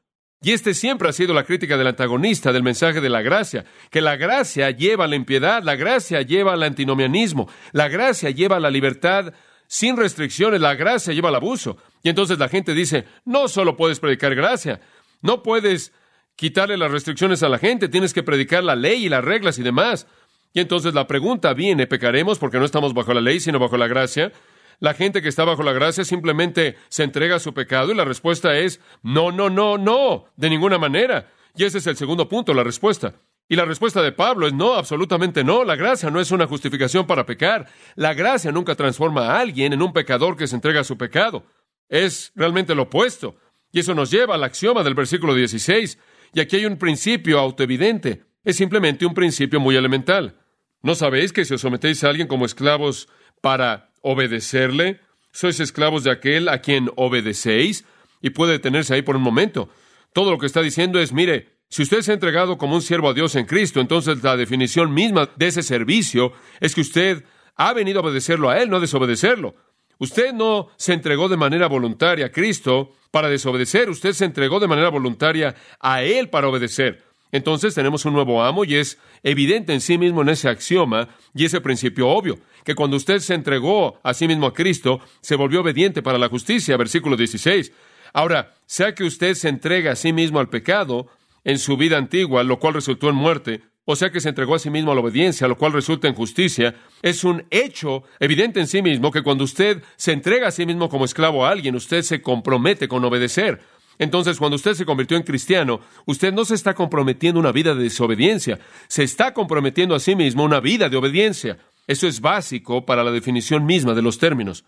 Y 0.42 0.50
este 0.50 0.74
siempre 0.74 1.08
ha 1.08 1.12
sido 1.12 1.32
la 1.34 1.44
crítica 1.44 1.76
del 1.76 1.86
antagonista 1.86 2.52
del 2.52 2.64
mensaje 2.64 3.00
de 3.00 3.08
la 3.08 3.22
gracia, 3.22 3.64
que 3.90 4.00
la 4.00 4.16
gracia 4.16 4.70
lleva 4.70 5.04
a 5.04 5.08
la 5.08 5.14
impiedad, 5.14 5.62
la 5.62 5.76
gracia 5.76 6.20
lleva 6.22 6.52
al 6.52 6.64
antinomianismo, 6.64 7.48
la 7.70 7.88
gracia 7.88 8.30
lleva 8.30 8.56
a 8.56 8.60
la 8.60 8.70
libertad 8.70 9.32
sin 9.68 9.96
restricciones, 9.96 10.60
la 10.60 10.74
gracia 10.74 11.14
lleva 11.14 11.28
al 11.28 11.36
abuso. 11.36 11.76
Y 12.02 12.08
entonces 12.08 12.40
la 12.40 12.48
gente 12.48 12.74
dice, 12.74 13.04
no 13.24 13.46
solo 13.46 13.76
puedes 13.76 14.00
predicar 14.00 14.34
gracia, 14.34 14.80
no 15.20 15.44
puedes 15.44 15.92
quitarle 16.34 16.76
las 16.76 16.90
restricciones 16.90 17.44
a 17.44 17.48
la 17.48 17.58
gente, 17.58 17.88
tienes 17.88 18.12
que 18.12 18.24
predicar 18.24 18.64
la 18.64 18.74
ley 18.74 19.06
y 19.06 19.08
las 19.08 19.24
reglas 19.24 19.60
y 19.60 19.62
demás. 19.62 20.08
Y 20.52 20.60
entonces 20.60 20.92
la 20.92 21.06
pregunta 21.06 21.54
viene, 21.54 21.86
¿pecaremos 21.86 22.40
porque 22.40 22.58
no 22.58 22.64
estamos 22.64 22.94
bajo 22.94 23.14
la 23.14 23.20
ley, 23.20 23.38
sino 23.38 23.60
bajo 23.60 23.76
la 23.76 23.86
gracia? 23.86 24.32
La 24.82 24.94
gente 24.94 25.22
que 25.22 25.28
está 25.28 25.44
bajo 25.44 25.62
la 25.62 25.72
gracia 25.72 26.04
simplemente 26.04 26.76
se 26.88 27.04
entrega 27.04 27.36
a 27.36 27.38
su 27.38 27.54
pecado 27.54 27.92
y 27.92 27.94
la 27.94 28.04
respuesta 28.04 28.58
es 28.58 28.80
no, 29.04 29.30
no, 29.30 29.48
no, 29.48 29.78
no, 29.78 30.24
de 30.34 30.50
ninguna 30.50 30.76
manera. 30.76 31.30
Y 31.54 31.62
ese 31.62 31.78
es 31.78 31.86
el 31.86 31.96
segundo 31.96 32.28
punto, 32.28 32.52
la 32.52 32.64
respuesta. 32.64 33.14
Y 33.48 33.54
la 33.54 33.64
respuesta 33.64 34.02
de 34.02 34.10
Pablo 34.10 34.48
es 34.48 34.52
no, 34.52 34.74
absolutamente 34.74 35.44
no. 35.44 35.62
La 35.62 35.76
gracia 35.76 36.10
no 36.10 36.18
es 36.18 36.32
una 36.32 36.48
justificación 36.48 37.06
para 37.06 37.24
pecar. 37.24 37.68
La 37.94 38.12
gracia 38.12 38.50
nunca 38.50 38.74
transforma 38.74 39.28
a 39.28 39.38
alguien 39.38 39.72
en 39.72 39.82
un 39.82 39.92
pecador 39.92 40.36
que 40.36 40.48
se 40.48 40.56
entrega 40.56 40.80
a 40.80 40.84
su 40.84 40.98
pecado. 40.98 41.44
Es 41.88 42.32
realmente 42.34 42.74
lo 42.74 42.82
opuesto. 42.82 43.36
Y 43.70 43.78
eso 43.78 43.94
nos 43.94 44.10
lleva 44.10 44.34
al 44.34 44.42
axioma 44.42 44.82
del 44.82 44.94
versículo 44.94 45.32
16. 45.36 45.96
Y 46.34 46.40
aquí 46.40 46.56
hay 46.56 46.66
un 46.66 46.76
principio 46.76 47.38
autoevidente. 47.38 48.24
Es 48.42 48.56
simplemente 48.56 49.06
un 49.06 49.14
principio 49.14 49.60
muy 49.60 49.76
elemental. 49.76 50.40
¿No 50.82 50.96
sabéis 50.96 51.32
que 51.32 51.44
si 51.44 51.54
os 51.54 51.60
sometéis 51.60 52.02
a 52.02 52.08
alguien 52.08 52.26
como 52.26 52.46
esclavos 52.46 53.08
para 53.40 53.91
obedecerle, 54.02 55.00
sois 55.32 55.58
esclavos 55.60 56.04
de 56.04 56.10
aquel 56.10 56.48
a 56.48 56.60
quien 56.60 56.90
obedecéis? 56.96 57.84
Y 58.20 58.30
puede 58.30 58.52
detenerse 58.52 58.94
ahí 58.94 59.02
por 59.02 59.16
un 59.16 59.22
momento. 59.22 59.68
Todo 60.12 60.30
lo 60.30 60.38
que 60.38 60.46
está 60.46 60.60
diciendo 60.60 61.00
es, 61.00 61.12
mire, 61.12 61.52
si 61.68 61.82
usted 61.82 62.02
se 62.02 62.10
ha 62.10 62.14
entregado 62.14 62.58
como 62.58 62.74
un 62.74 62.82
siervo 62.82 63.08
a 63.08 63.14
Dios 63.14 63.34
en 63.34 63.46
Cristo, 63.46 63.80
entonces 63.80 64.22
la 64.22 64.36
definición 64.36 64.92
misma 64.92 65.30
de 65.36 65.46
ese 65.46 65.62
servicio 65.62 66.32
es 66.60 66.74
que 66.74 66.82
usted 66.82 67.24
ha 67.56 67.72
venido 67.72 68.00
a 68.00 68.02
obedecerlo 68.02 68.50
a 68.50 68.58
Él, 68.58 68.68
no 68.68 68.76
a 68.76 68.80
desobedecerlo. 68.80 69.54
Usted 69.98 70.34
no 70.34 70.68
se 70.76 70.92
entregó 70.92 71.28
de 71.28 71.36
manera 71.36 71.68
voluntaria 71.68 72.26
a 72.26 72.30
Cristo 72.30 72.92
para 73.10 73.28
desobedecer, 73.28 73.88
usted 73.88 74.12
se 74.12 74.24
entregó 74.24 74.60
de 74.60 74.68
manera 74.68 74.90
voluntaria 74.90 75.54
a 75.80 76.02
Él 76.02 76.28
para 76.28 76.48
obedecer. 76.48 77.02
Entonces 77.32 77.74
tenemos 77.74 78.04
un 78.04 78.12
nuevo 78.12 78.42
amo 78.42 78.64
y 78.64 78.76
es 78.76 78.98
evidente 79.22 79.72
en 79.72 79.80
sí 79.80 79.96
mismo 79.96 80.20
en 80.22 80.28
ese 80.28 80.48
axioma 80.48 81.08
y 81.34 81.46
ese 81.46 81.62
principio 81.62 82.08
obvio, 82.08 82.38
que 82.62 82.74
cuando 82.74 82.96
usted 82.96 83.18
se 83.18 83.34
entregó 83.34 83.98
a 84.02 84.12
sí 84.14 84.28
mismo 84.28 84.46
a 84.46 84.54
Cristo, 84.54 85.00
se 85.22 85.34
volvió 85.34 85.62
obediente 85.62 86.02
para 86.02 86.18
la 86.18 86.28
justicia, 86.28 86.76
versículo 86.76 87.16
16. 87.16 87.72
Ahora, 88.12 88.54
sea 88.66 88.94
que 88.94 89.04
usted 89.04 89.34
se 89.34 89.48
entrega 89.48 89.92
a 89.92 89.96
sí 89.96 90.12
mismo 90.12 90.38
al 90.38 90.50
pecado 90.50 91.08
en 91.44 91.58
su 91.58 91.76
vida 91.78 91.96
antigua, 91.96 92.44
lo 92.44 92.58
cual 92.58 92.74
resultó 92.74 93.08
en 93.08 93.16
muerte, 93.16 93.62
o 93.84 93.96
sea 93.96 94.10
que 94.10 94.20
se 94.20 94.28
entregó 94.28 94.54
a 94.54 94.60
sí 94.60 94.70
mismo 94.70 94.92
a 94.92 94.94
la 94.94 95.00
obediencia, 95.00 95.48
lo 95.48 95.58
cual 95.58 95.72
resulta 95.72 96.06
en 96.06 96.14
justicia, 96.14 96.76
es 97.00 97.24
un 97.24 97.44
hecho 97.50 98.04
evidente 98.20 98.60
en 98.60 98.68
sí 98.68 98.80
mismo 98.80 99.10
que 99.10 99.22
cuando 99.22 99.42
usted 99.42 99.82
se 99.96 100.12
entrega 100.12 100.48
a 100.48 100.52
sí 100.52 100.66
mismo 100.66 100.88
como 100.88 101.04
esclavo 101.04 101.44
a 101.44 101.50
alguien, 101.50 101.74
usted 101.74 102.02
se 102.02 102.22
compromete 102.22 102.86
con 102.86 103.04
obedecer. 103.04 103.60
Entonces, 103.98 104.38
cuando 104.38 104.56
usted 104.56 104.74
se 104.74 104.84
convirtió 104.84 105.16
en 105.16 105.22
cristiano, 105.22 105.80
usted 106.06 106.32
no 106.32 106.44
se 106.44 106.54
está 106.54 106.74
comprometiendo 106.74 107.38
una 107.38 107.52
vida 107.52 107.74
de 107.74 107.84
desobediencia, 107.84 108.58
se 108.88 109.02
está 109.02 109.34
comprometiendo 109.34 109.94
a 109.94 110.00
sí 110.00 110.16
mismo 110.16 110.44
una 110.44 110.60
vida 110.60 110.88
de 110.88 110.96
obediencia. 110.96 111.58
Eso 111.86 112.06
es 112.06 112.20
básico 112.20 112.84
para 112.86 113.04
la 113.04 113.10
definición 113.10 113.66
misma 113.66 113.94
de 113.94 114.02
los 114.02 114.18
términos. 114.18 114.64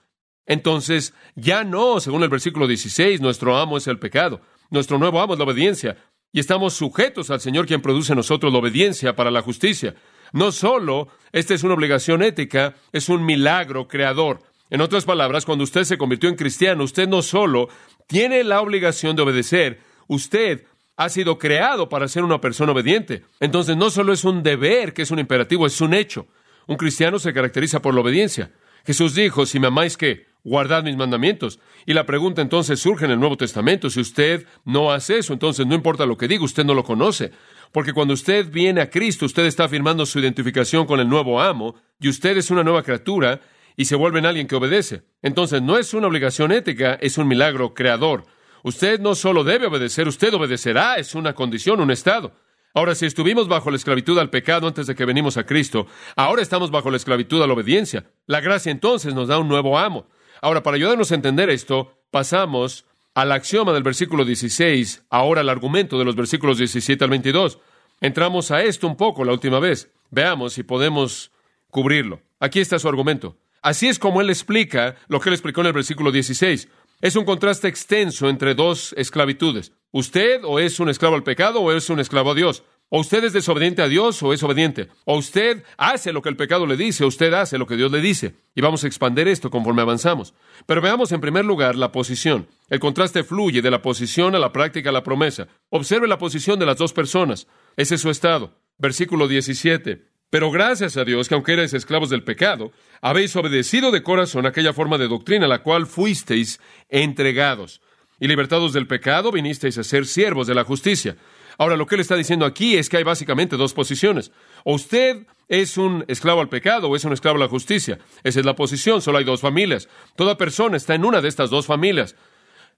Entonces, 0.47 1.15
ya 1.35 1.65
no, 1.65 2.01
según 2.01 2.23
el 2.23 2.29
versículo 2.29 2.67
16, 2.67 3.21
nuestro 3.21 3.57
amo 3.57 3.79
es 3.79 3.87
el 3.87 3.99
pecado, 3.99 4.41
nuestro 4.71 4.99
nuevo 4.99 5.21
amo 5.21 5.35
es 5.35 5.39
la 5.39 5.45
obediencia 5.45 5.97
y 6.33 6.41
estamos 6.41 6.75
sujetos 6.75 7.31
al 7.31 7.41
Señor 7.41 7.67
quien 7.67 7.81
produce 7.81 8.13
en 8.13 8.17
nosotros 8.17 8.53
la 8.53 8.59
obediencia 8.59 9.15
para 9.15 9.31
la 9.31 9.41
justicia. 9.41 9.95
No 10.33 10.51
solo 10.51 11.09
esta 11.33 11.55
es 11.55 11.63
una 11.63 11.75
obligación 11.75 12.23
ética, 12.23 12.75
es 12.93 13.09
un 13.09 13.25
milagro 13.25 13.87
creador. 13.87 14.43
En 14.69 14.81
otras 14.81 15.05
palabras, 15.05 15.45
cuando 15.45 15.63
usted 15.63 15.85
se 15.85 15.97
convirtió 15.97 16.29
en 16.29 16.35
cristiano, 16.35 16.83
usted 16.83 17.07
no 17.07 17.23
solo 17.23 17.69
tiene 18.07 18.45
la 18.45 18.61
obligación 18.61 19.17
de 19.17 19.23
obedecer, 19.23 19.81
usted 20.07 20.65
ha 20.97 21.09
sido 21.09 21.39
creado 21.39 21.89
para 21.89 22.09
ser 22.09 22.25
una 22.25 22.41
persona 22.41 22.73
obediente. 22.73 23.25
Entonces 23.41 23.77
no 23.77 23.91
solo 23.91 24.13
es 24.13 24.25
un 24.25 24.43
deber, 24.43 24.93
que 24.93 25.03
es 25.03 25.11
un 25.11 25.19
imperativo, 25.19 25.67
es 25.67 25.81
un 25.81 25.95
hecho. 25.95 26.27
Un 26.67 26.77
cristiano 26.77 27.19
se 27.19 27.33
caracteriza 27.33 27.83
por 27.83 27.95
la 27.95 28.01
obediencia. 28.01 28.53
Jesús 28.85 29.15
dijo, 29.15 29.47
si 29.47 29.59
me 29.59 29.67
amáis, 29.67 29.97
¿qué? 29.97 30.27
guardad 30.45 30.85
mis 30.85 30.97
mandamientos. 30.97 31.59
Y 31.87 31.95
la 31.95 32.07
pregunta 32.07 32.43
entonces 32.43 32.79
surge 32.79 33.07
en 33.07 33.11
el 33.11 33.19
Nuevo 33.19 33.37
Testamento, 33.37 33.91
si 33.91 34.01
usted 34.01 34.47
no 34.65 34.93
hace 34.93 35.19
eso, 35.19 35.33
entonces 35.33 35.67
no 35.67 35.75
importa 35.75 36.07
lo 36.07 36.17
que 36.17 36.29
diga, 36.29 36.45
usted 36.45 36.65
no 36.65 36.75
lo 36.75 36.85
conoce. 36.85 37.33
Porque 37.73 37.93
cuando 37.93 38.15
usted 38.15 38.51
viene 38.51 38.83
a 38.83 38.91
Cristo, 38.91 39.27
usted 39.27 39.47
está 39.47 39.65
afirmando 39.65 40.07
su 40.07 40.21
identificación 40.21 40.87
con 40.87 41.01
el 41.01 41.09
nuevo 41.09 41.41
amo, 41.41 41.75
y 41.99 42.09
usted 42.09 42.37
es 42.37 42.51
una 42.51 42.63
nueva 42.63 42.83
criatura, 42.83 43.41
y 43.77 43.87
se 43.87 43.97
vuelve 43.97 44.19
en 44.19 44.27
alguien 44.27 44.47
que 44.47 44.57
obedece. 44.57 45.03
Entonces 45.23 45.63
no 45.63 45.79
es 45.79 45.95
una 45.95 46.07
obligación 46.07 46.53
ética, 46.53 46.99
es 47.01 47.19
un 47.19 47.29
milagro 47.29 47.75
creador. 47.75 48.25
Usted 48.63 49.01
no 49.01 49.15
solo 49.15 49.45
debe 49.45 49.67
obedecer, 49.67 50.09
usted 50.09 50.33
obedecerá, 50.35 50.97
es 50.97 51.15
una 51.15 51.35
condición, 51.35 51.81
un 51.81 51.91
estado. 51.91 52.33
Ahora, 52.77 52.97
si 52.97 53.07
estuvimos 53.07 53.47
bajo 53.47 53.71
la 53.71 53.77
esclavitud 53.77 54.19
al 54.19 54.31
pecado 54.31 54.67
antes 54.67 54.87
de 54.89 54.97
que 54.97 55.05
venimos 55.05 55.37
a 55.37 55.47
Cristo, 55.47 55.87
ahora 56.17 56.43
estamos 56.43 56.73
bajo 56.73 56.91
la 56.91 56.97
esclavitud 56.97 57.41
a 57.41 57.47
la 57.47 57.53
obediencia. 57.53 58.11
La 58.27 58.41
gracia 58.41 58.73
entonces 58.73 59.15
nos 59.15 59.29
da 59.29 59.39
un 59.39 59.47
nuevo 59.47 59.79
amo. 59.79 60.09
Ahora, 60.41 60.63
para 60.63 60.77
ayudarnos 60.77 61.13
a 61.13 61.15
entender 61.15 61.51
esto, 61.51 61.93
pasamos 62.11 62.85
al 63.15 63.31
axioma 63.31 63.73
del 63.73 63.85
versículo 63.85 64.25
16, 64.25 65.05
ahora 65.09 65.43
al 65.43 65.51
argumento 65.51 65.99
de 65.99 66.05
los 66.05 66.17
versículos 66.17 66.59
17 66.59 67.05
al 67.05 67.11
22. 67.11 67.61
Entramos 68.01 68.51
a 68.51 68.63
esto 68.65 68.89
un 68.89 68.97
poco 68.97 69.25
la 69.25 69.33
última 69.33 69.61
vez. 69.61 69.91
Veamos 70.11 70.55
si 70.55 70.65
podemos 70.65 71.31
cubrirlo. 71.71 72.23
Aquí 72.41 72.59
está 72.59 72.79
su 72.81 72.89
argumento. 72.89 73.37
Así 73.65 73.89
es 73.89 73.99
como 73.99 74.21
él 74.21 74.29
explica 74.29 74.95
lo 75.09 75.21
que 75.21 75.31
él 75.31 75.35
explicó 75.35 75.63
en 75.63 75.69
el 75.69 75.73
versículo 75.73 76.13
16. 76.13 76.69
Es 77.01 77.17
un 77.17 77.25
contraste 77.25 77.67
extenso 77.67 78.29
entre 78.29 78.55
dos 78.55 78.95
esclavitudes. 78.99 79.73
Usted 79.91 80.43
o 80.45 80.59
es 80.59 80.81
un 80.81 80.91
esclavo 80.91 81.17
al 81.17 81.23
pecado 81.23 81.63
o 81.63 81.73
es 81.73 81.89
un 81.89 81.99
esclavo 81.99 82.33
a 82.33 82.35
Dios. 82.35 82.63
O 82.91 83.01
usted 83.01 83.25
es 83.25 83.33
desobediente 83.33 83.81
a 83.81 83.89
Dios 83.89 84.23
o 84.23 84.35
es 84.35 84.43
obediente. 84.43 84.89
O 85.07 85.17
usted 85.17 85.65
hace 85.79 86.13
lo 86.13 86.21
que 86.21 86.29
el 86.29 86.37
pecado 86.37 86.67
le 86.67 86.77
dice 86.77 87.05
o 87.05 87.07
usted 87.07 87.33
hace 87.33 87.57
lo 87.57 87.67
que 87.67 87.77
Dios 87.77 87.91
le 87.91 88.03
dice. 88.03 88.35
Y 88.55 88.61
vamos 88.61 88.85
a 88.85 88.87
expandir 88.87 89.29
esto 89.29 89.49
conforme 89.51 89.81
avanzamos. 89.81 90.35
Pero 90.67 90.83
veamos 90.83 91.11
en 91.13 91.23
primer 91.23 91.47
lugar 91.47 91.75
la 91.75 91.91
posición. 91.91 92.47
El 92.69 92.81
contraste 92.81 93.25
fluye 93.25 93.63
de 93.63 93.71
la 93.71 93.81
posición 93.81 94.35
a 94.35 94.39
la 94.39 94.53
práctica 94.53 94.91
a 94.91 94.93
la 94.93 95.03
promesa. 95.03 95.49
Observe 95.71 96.07
la 96.07 96.19
posición 96.19 96.59
de 96.59 96.67
las 96.67 96.77
dos 96.77 96.93
personas. 96.93 97.47
Ese 97.79 97.95
es 97.95 98.03
su 98.03 98.11
estado. 98.11 98.59
Versículo 98.77 99.27
17. 99.27 100.14
Pero 100.31 100.51
gracias 100.51 100.97
a 100.97 101.05
Dios 101.05 101.29
que 101.29 101.35
aunque 101.35 101.53
erais 101.53 101.75
esclavos 101.75 102.11
del 102.11 102.25
pecado, 102.25 102.73
habéis 103.01 103.37
obedecido 103.37 103.91
de 103.91 104.03
corazón 104.03 104.47
aquella 104.47 104.73
forma 104.73 104.99
de 104.99 105.09
doctrina 105.09 105.47
a 105.47 105.49
la 105.49 105.63
cual 105.63 105.87
fuisteis 105.87 106.61
entregados. 106.89 107.81
Y 108.19 108.29
libertados 108.29 108.73
del 108.73 108.87
pecado, 108.87 109.33
vinisteis 109.33 109.79
a 109.79 109.85
ser 109.85 110.07
siervos 110.07 110.47
de 110.47 110.55
la 110.55 110.65
justicia. 110.65 111.17
Ahora, 111.59 111.77
lo 111.77 111.87
que 111.87 111.95
él 111.95 112.01
está 112.01 112.17
diciendo 112.17 112.47
aquí 112.47 112.77
es 112.77 112.89
que 112.89 112.97
hay 112.97 113.05
básicamente 113.05 113.57
dos 113.57 113.75
posiciones. 113.75 114.33
Usted 114.65 115.27
es 115.49 115.77
un 115.77 116.05
esclavo 116.09 116.41
al 116.41 116.49
pecado 116.49 116.89
o 116.89 116.97
es 116.97 117.05
un 117.05 117.13
esclavo 117.13 117.37
a 117.37 117.41
la 117.41 117.49
justicia. 117.49 117.99
Esa 118.23 118.41
es 118.41 118.47
la 118.47 118.57
posición, 118.57 119.01
solo 119.01 119.19
hay 119.19 119.25
dos 119.25 119.41
familias. 119.41 119.89
Toda 120.17 120.37
persona 120.37 120.77
está 120.77 120.95
en 120.95 121.05
una 121.05 121.21
de 121.21 121.29
estas 121.29 121.51
dos 121.51 121.67
familias. 121.67 122.17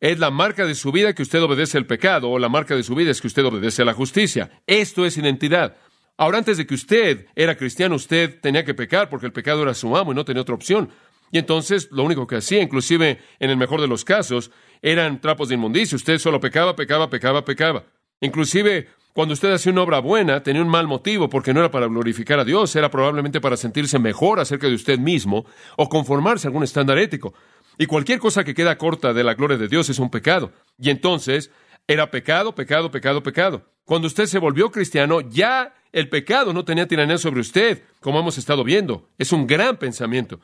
Es 0.01 0.19
la 0.19 0.31
marca 0.31 0.67
de 0.67 0.75
su 0.75 0.93
vida 0.93 1.15
que 1.15 1.23
usted 1.23 1.43
obedece 1.43 1.79
al 1.79 1.87
pecado 1.87 2.31
o 2.31 2.39
la 2.39 2.51
marca 2.51 2.77
de 2.77 2.83
su 2.83 2.95
vida 2.95 3.11
es 3.11 3.21
que 3.21 3.29
usted 3.29 3.45
obedece 3.45 3.83
a 3.83 3.87
la 3.87 3.95
justicia. 3.95 4.51
Esto 4.67 5.07
es 5.07 5.17
identidad. 5.17 5.77
Ahora, 6.19 6.39
antes 6.39 6.57
de 6.57 6.67
que 6.67 6.75
usted 6.75 7.27
era 7.35 7.57
cristiano, 7.57 7.95
usted 7.95 8.41
tenía 8.41 8.65
que 8.65 8.75
pecar 8.75 9.11
porque 9.11 9.27
el 9.27 9.33
pecado 9.33 9.63
era 9.63 9.75
su 9.75 9.97
amo 9.97 10.13
y 10.13 10.15
no 10.15 10.25
tenía 10.25 10.43
otra 10.43 10.55
opción. 10.55 10.91
Y 11.31 11.39
entonces 11.39 11.89
lo 11.91 12.05
único 12.05 12.27
que 12.27 12.37
hacía, 12.37 12.63
inclusive 12.63 13.19
en 13.39 13.51
el 13.51 13.57
mejor 13.57 13.81
de 13.81 13.89
los 13.89 14.05
casos, 14.05 14.51
eran 14.81 15.21
trapos 15.21 15.49
de 15.49 15.57
inmundicia. 15.57 15.97
Usted 15.97 16.19
solo 16.19 16.41
pecaba, 16.41 16.75
pecaba, 16.77 17.11
pecaba, 17.11 17.45
pecaba. 17.45 17.85
Inclusive 18.21 18.89
cuando 19.13 19.35
usted 19.35 19.53
hacía 19.53 19.73
una 19.73 19.83
obra 19.83 19.99
buena, 19.99 20.43
tenía 20.43 20.63
un 20.63 20.69
mal 20.69 20.87
motivo 20.87 21.29
porque 21.29 21.55
no 21.55 21.61
era 21.61 21.71
para 21.71 21.87
glorificar 21.87 22.39
a 22.39 22.45
Dios, 22.45 22.77
era 22.77 22.91
probablemente 22.91 23.41
para 23.41 23.57
sentirse 23.57 23.99
mejor 23.99 24.41
acerca 24.41 24.69
de 24.69 24.75
usted 24.75 24.99
mismo 24.99 25.47
o 25.77 25.89
conformarse 25.89 26.47
a 26.47 26.49
algún 26.49 26.65
estándar 26.65 26.99
ético. 26.99 27.33
Y 27.79 27.87
cualquier 27.87 28.19
cosa 28.19 28.45
que 28.45 28.55
queda 28.55 28.79
corta 28.79 29.13
de 29.13 29.25
la 29.25 29.35
gloria 29.35 29.57
de 29.57 29.69
Dios 29.69 29.89
es 29.89 29.99
un 29.99 30.11
pecado. 30.11 30.53
Y 30.79 30.91
entonces 30.91 31.51
era 31.87 32.11
pecado, 32.11 32.55
pecado, 32.55 32.91
pecado, 32.91 33.23
pecado. 33.23 33.65
Cuando 33.87 34.09
usted 34.09 34.27
se 34.27 34.41
volvió 34.41 34.73
cristiano, 34.73 35.21
ya 35.21 35.73
el 35.93 36.09
pecado 36.09 36.53
no 36.53 36.65
tenía 36.65 36.89
tiranía 36.89 37.19
sobre 37.19 37.41
usted, 37.41 37.85
como 38.01 38.19
hemos 38.19 38.37
estado 38.37 38.65
viendo. 38.65 39.09
Es 39.17 39.31
un 39.31 39.47
gran 39.47 39.77
pensamiento. 39.77 40.41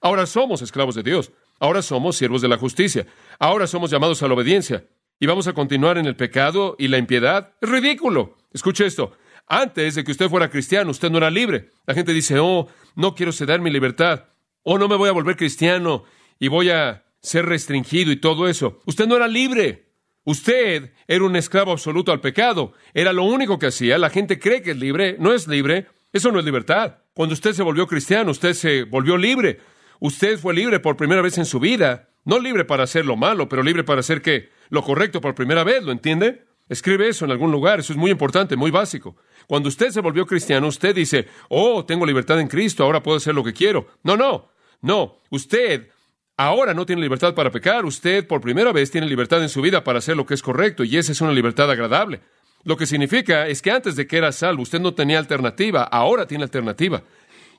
Ahora 0.00 0.24
somos 0.24 0.62
esclavos 0.62 0.94
de 0.94 1.02
Dios. 1.02 1.30
Ahora 1.60 1.82
somos 1.82 2.16
siervos 2.16 2.40
de 2.40 2.48
la 2.48 2.56
justicia. 2.56 3.06
Ahora 3.38 3.66
somos 3.66 3.90
llamados 3.90 4.22
a 4.22 4.28
la 4.28 4.32
obediencia. 4.32 4.86
Y 5.20 5.26
vamos 5.26 5.46
a 5.46 5.52
continuar 5.52 5.98
en 5.98 6.06
el 6.06 6.16
pecado 6.16 6.74
y 6.78 6.88
la 6.88 6.96
impiedad. 6.96 7.52
Es 7.60 7.68
ridículo. 7.68 8.38
Escuche 8.54 8.86
esto. 8.86 9.12
Antes 9.46 9.94
de 9.94 10.02
que 10.02 10.12
usted 10.12 10.30
fuera 10.30 10.48
cristiano, 10.48 10.90
usted 10.90 11.10
no 11.10 11.18
era 11.18 11.30
libre. 11.30 11.72
La 11.86 11.92
gente 11.92 12.14
dice, 12.14 12.38
oh, 12.38 12.66
no 12.94 13.14
quiero 13.14 13.30
ceder 13.30 13.60
mi 13.60 13.70
libertad. 13.70 14.24
Oh, 14.62 14.78
no 14.78 14.88
me 14.88 14.96
voy 14.96 15.10
a 15.10 15.12
volver 15.12 15.36
cristiano 15.36 16.04
y 16.38 16.48
voy 16.48 16.70
a 16.70 17.04
ser 17.20 17.44
restringido 17.44 18.10
y 18.10 18.16
todo 18.16 18.48
eso. 18.48 18.80
Usted 18.86 19.06
no 19.06 19.16
era 19.16 19.28
libre. 19.28 19.85
Usted 20.26 20.92
era 21.06 21.24
un 21.24 21.36
esclavo 21.36 21.70
absoluto 21.70 22.10
al 22.10 22.20
pecado. 22.20 22.72
Era 22.92 23.12
lo 23.12 23.22
único 23.22 23.60
que 23.60 23.68
hacía. 23.68 23.96
La 23.96 24.10
gente 24.10 24.40
cree 24.40 24.60
que 24.60 24.72
es 24.72 24.76
libre. 24.76 25.14
No 25.20 25.32
es 25.32 25.46
libre. 25.46 25.86
Eso 26.12 26.32
no 26.32 26.40
es 26.40 26.44
libertad. 26.44 26.98
Cuando 27.14 27.32
usted 27.32 27.52
se 27.52 27.62
volvió 27.62 27.86
cristiano, 27.86 28.32
usted 28.32 28.52
se 28.54 28.82
volvió 28.82 29.16
libre. 29.16 29.60
Usted 30.00 30.36
fue 30.36 30.52
libre 30.52 30.80
por 30.80 30.96
primera 30.96 31.22
vez 31.22 31.38
en 31.38 31.44
su 31.44 31.60
vida. 31.60 32.08
No 32.24 32.40
libre 32.40 32.64
para 32.64 32.82
hacer 32.82 33.06
lo 33.06 33.14
malo, 33.14 33.48
pero 33.48 33.62
libre 33.62 33.84
para 33.84 34.00
hacer 34.00 34.20
qué? 34.20 34.50
Lo 34.68 34.82
correcto 34.82 35.20
por 35.20 35.36
primera 35.36 35.62
vez, 35.62 35.84
¿lo 35.84 35.92
entiende? 35.92 36.44
Escribe 36.68 37.08
eso 37.08 37.24
en 37.24 37.30
algún 37.30 37.52
lugar. 37.52 37.78
Eso 37.78 37.92
es 37.92 37.98
muy 37.98 38.10
importante, 38.10 38.56
muy 38.56 38.72
básico. 38.72 39.14
Cuando 39.46 39.68
usted 39.68 39.90
se 39.90 40.00
volvió 40.00 40.26
cristiano, 40.26 40.66
usted 40.66 40.92
dice, 40.92 41.28
oh, 41.50 41.84
tengo 41.84 42.04
libertad 42.04 42.40
en 42.40 42.48
Cristo, 42.48 42.82
ahora 42.82 43.00
puedo 43.00 43.18
hacer 43.18 43.32
lo 43.32 43.44
que 43.44 43.52
quiero. 43.52 43.86
No, 44.02 44.16
no. 44.16 44.48
No. 44.80 45.18
Usted 45.30 45.88
Ahora 46.36 46.74
no 46.74 46.84
tiene 46.84 47.00
libertad 47.00 47.34
para 47.34 47.50
pecar, 47.50 47.86
usted 47.86 48.26
por 48.26 48.42
primera 48.42 48.70
vez 48.72 48.90
tiene 48.90 49.06
libertad 49.06 49.42
en 49.42 49.48
su 49.48 49.62
vida 49.62 49.82
para 49.82 50.00
hacer 50.00 50.16
lo 50.16 50.26
que 50.26 50.34
es 50.34 50.42
correcto 50.42 50.84
y 50.84 50.96
esa 50.98 51.12
es 51.12 51.20
una 51.22 51.32
libertad 51.32 51.70
agradable. 51.70 52.20
Lo 52.62 52.76
que 52.76 52.84
significa 52.84 53.46
es 53.48 53.62
que 53.62 53.70
antes 53.70 53.96
de 53.96 54.06
que 54.06 54.18
era 54.18 54.32
salvo 54.32 54.62
usted 54.62 54.80
no 54.80 54.92
tenía 54.92 55.18
alternativa, 55.18 55.84
ahora 55.84 56.26
tiene 56.26 56.44
alternativa. 56.44 57.02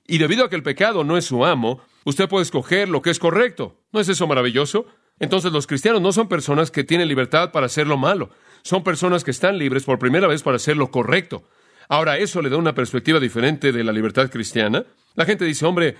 Y 0.06 0.20
debido 0.20 0.46
a 0.46 0.50
que 0.50 0.56
el 0.56 0.64
pecado 0.64 1.04
no 1.04 1.18
es 1.18 1.26
su 1.26 1.44
amo, 1.44 1.82
usted 2.04 2.30
puede 2.30 2.44
escoger 2.44 2.88
lo 2.88 3.02
que 3.02 3.10
es 3.10 3.18
correcto. 3.18 3.80
¿No 3.92 4.00
es 4.00 4.10
eso 4.10 4.28
maravilloso? 4.28 4.86
Entonces 5.20 5.52
los 5.52 5.66
cristianos 5.66 6.02
no 6.02 6.12
son 6.12 6.28
personas 6.28 6.70
que 6.70 6.84
tienen 6.84 7.08
libertad 7.08 7.52
para 7.52 7.66
hacer 7.66 7.88
lo 7.88 7.98
malo, 7.98 8.30
son 8.62 8.84
personas 8.84 9.24
que 9.24 9.32
están 9.32 9.58
libres 9.58 9.86
por 9.86 9.98
primera 9.98 10.28
vez 10.28 10.44
para 10.44 10.58
hacer 10.58 10.78
lo 10.78 10.92
correcto. 10.92 11.48
Ahora, 11.90 12.18
eso 12.18 12.42
le 12.42 12.50
da 12.50 12.58
una 12.58 12.76
perspectiva 12.76 13.20
diferente 13.20 13.72
de 13.72 13.84
la 13.84 13.94
libertad 13.94 14.30
cristiana. 14.30 14.86
La 15.16 15.26
gente 15.26 15.46
dice, 15.46 15.66
hombre, 15.66 15.96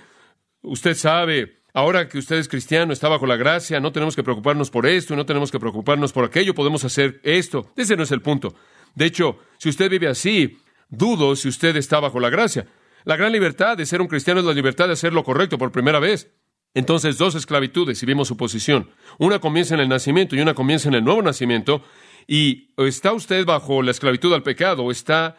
usted 0.62 0.94
sabe, 0.94 1.57
Ahora 1.74 2.08
que 2.08 2.18
usted 2.18 2.36
es 2.36 2.48
cristiano, 2.48 2.92
está 2.92 3.08
bajo 3.08 3.26
la 3.26 3.36
gracia, 3.36 3.78
no 3.78 3.92
tenemos 3.92 4.16
que 4.16 4.22
preocuparnos 4.22 4.70
por 4.70 4.86
esto 4.86 5.14
no 5.14 5.26
tenemos 5.26 5.50
que 5.50 5.60
preocuparnos 5.60 6.12
por 6.12 6.24
aquello, 6.24 6.54
podemos 6.54 6.84
hacer 6.84 7.20
esto. 7.22 7.70
Ese 7.76 7.96
no 7.96 8.02
es 8.02 8.10
el 8.10 8.22
punto. 8.22 8.54
De 8.94 9.04
hecho, 9.04 9.38
si 9.58 9.68
usted 9.68 9.90
vive 9.90 10.08
así, 10.08 10.58
dudo 10.88 11.36
si 11.36 11.48
usted 11.48 11.76
está 11.76 12.00
bajo 12.00 12.20
la 12.20 12.30
gracia. 12.30 12.66
La 13.04 13.16
gran 13.16 13.32
libertad 13.32 13.76
de 13.76 13.86
ser 13.86 14.00
un 14.00 14.08
cristiano 14.08 14.40
es 14.40 14.46
la 14.46 14.52
libertad 14.52 14.86
de 14.86 14.94
hacer 14.94 15.12
lo 15.12 15.24
correcto 15.24 15.58
por 15.58 15.70
primera 15.70 16.00
vez. 16.00 16.30
Entonces, 16.74 17.16
dos 17.16 17.34
esclavitudes, 17.34 18.02
y 18.02 18.06
vimos 18.06 18.28
su 18.28 18.36
posición. 18.36 18.90
Una 19.18 19.38
comienza 19.38 19.74
en 19.74 19.80
el 19.80 19.88
nacimiento 19.88 20.36
y 20.36 20.40
una 20.40 20.54
comienza 20.54 20.88
en 20.88 20.94
el 20.94 21.04
nuevo 21.04 21.22
nacimiento. 21.22 21.82
Y 22.26 22.74
está 22.76 23.12
usted 23.12 23.46
bajo 23.46 23.82
la 23.82 23.90
esclavitud 23.90 24.32
al 24.34 24.42
pecado 24.42 24.84
o 24.84 24.90
está 24.90 25.36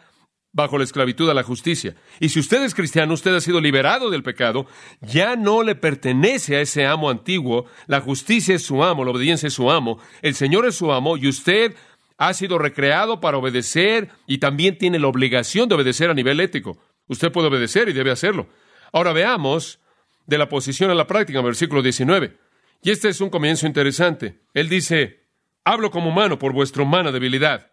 bajo 0.52 0.78
la 0.78 0.84
esclavitud 0.84 1.28
a 1.30 1.34
la 1.34 1.42
justicia. 1.42 1.94
Y 2.18 2.30
si 2.30 2.40
usted 2.40 2.62
es 2.62 2.74
cristiano, 2.74 3.14
usted 3.14 3.34
ha 3.34 3.40
sido 3.40 3.60
liberado 3.60 4.10
del 4.10 4.22
pecado, 4.22 4.66
ya 5.00 5.36
no 5.36 5.62
le 5.62 5.74
pertenece 5.74 6.56
a 6.56 6.60
ese 6.60 6.86
amo 6.86 7.10
antiguo, 7.10 7.66
la 7.86 8.00
justicia 8.00 8.54
es 8.54 8.62
su 8.62 8.82
amo, 8.82 9.04
la 9.04 9.12
obediencia 9.12 9.46
es 9.46 9.54
su 9.54 9.70
amo, 9.70 9.98
el 10.22 10.34
Señor 10.34 10.66
es 10.66 10.74
su 10.74 10.92
amo 10.92 11.16
y 11.16 11.28
usted 11.28 11.74
ha 12.18 12.34
sido 12.34 12.58
recreado 12.58 13.20
para 13.20 13.38
obedecer 13.38 14.10
y 14.26 14.38
también 14.38 14.76
tiene 14.76 14.98
la 14.98 15.08
obligación 15.08 15.68
de 15.68 15.76
obedecer 15.76 16.10
a 16.10 16.14
nivel 16.14 16.40
ético. 16.40 16.78
Usted 17.06 17.32
puede 17.32 17.48
obedecer 17.48 17.88
y 17.88 17.92
debe 17.92 18.10
hacerlo. 18.10 18.48
Ahora 18.92 19.12
veamos 19.12 19.80
de 20.26 20.38
la 20.38 20.48
posición 20.48 20.90
a 20.90 20.94
la 20.94 21.06
práctica, 21.06 21.40
versículo 21.40 21.82
19. 21.82 22.36
Y 22.82 22.90
este 22.90 23.08
es 23.08 23.20
un 23.20 23.30
comienzo 23.30 23.66
interesante. 23.66 24.40
Él 24.54 24.68
dice, 24.68 25.24
hablo 25.64 25.90
como 25.90 26.10
humano 26.10 26.38
por 26.38 26.52
vuestra 26.52 26.82
humana 26.82 27.10
debilidad. 27.10 27.72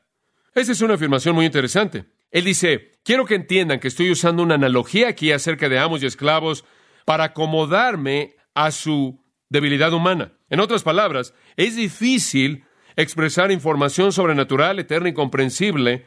Esa 0.56 0.72
es 0.72 0.82
una 0.82 0.96
afirmación 0.96 1.36
muy 1.36 1.46
interesante. 1.46 2.06
Él 2.32 2.44
dice, 2.44 2.92
quiero 3.04 3.26
que 3.26 3.36
entiendan 3.36 3.80
que 3.80 3.88
estoy 3.88 4.12
usando 4.12 4.44
una 4.44 4.56
analogía 4.56 5.10
aquí 5.10 5.32
acerca 5.32 5.70
de 5.70 5.80
amos 5.80 6.04
y 6.04 6.06
esclavos 6.06 6.66
para 7.06 7.26
acomodarme 7.26 8.36
a 8.54 8.72
su 8.72 9.24
debilidad 9.50 9.94
humana. 9.94 10.34
En 10.50 10.60
otras 10.60 10.84
palabras, 10.84 11.34
es 11.56 11.76
difícil 11.76 12.66
expresar 12.96 13.52
información 13.52 14.12
sobrenatural, 14.12 14.80
eterna 14.80 15.10
y 15.10 15.14
comprensible 15.14 16.06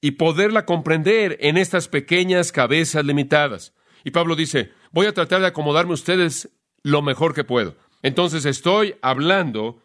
y 0.00 0.12
poderla 0.12 0.64
comprender 0.64 1.36
en 1.40 1.56
estas 1.56 1.88
pequeñas 1.88 2.52
cabezas 2.52 3.04
limitadas. 3.04 3.74
Y 4.04 4.10
Pablo 4.10 4.36
dice, 4.36 4.72
voy 4.92 5.06
a 5.06 5.14
tratar 5.14 5.40
de 5.40 5.46
acomodarme 5.48 5.92
a 5.92 5.94
ustedes 5.94 6.50
lo 6.82 7.02
mejor 7.02 7.34
que 7.34 7.44
puedo. 7.44 7.76
Entonces 8.02 8.44
estoy 8.44 8.96
hablando 9.00 9.82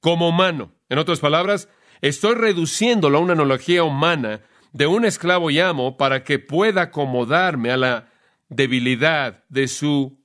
como 0.00 0.28
humano. 0.28 0.72
En 0.88 0.98
otras 0.98 1.20
palabras, 1.20 1.68
estoy 2.00 2.34
reduciéndolo 2.34 3.18
a 3.18 3.20
una 3.20 3.34
analogía 3.34 3.84
humana 3.84 4.42
de 4.72 4.86
un 4.86 5.04
esclavo 5.04 5.50
y 5.50 5.60
amo 5.60 5.96
para 5.96 6.24
que 6.24 6.38
pueda 6.38 6.82
acomodarme 6.82 7.70
a 7.70 7.76
la 7.76 8.10
debilidad 8.48 9.44
de 9.48 9.68
su 9.68 10.18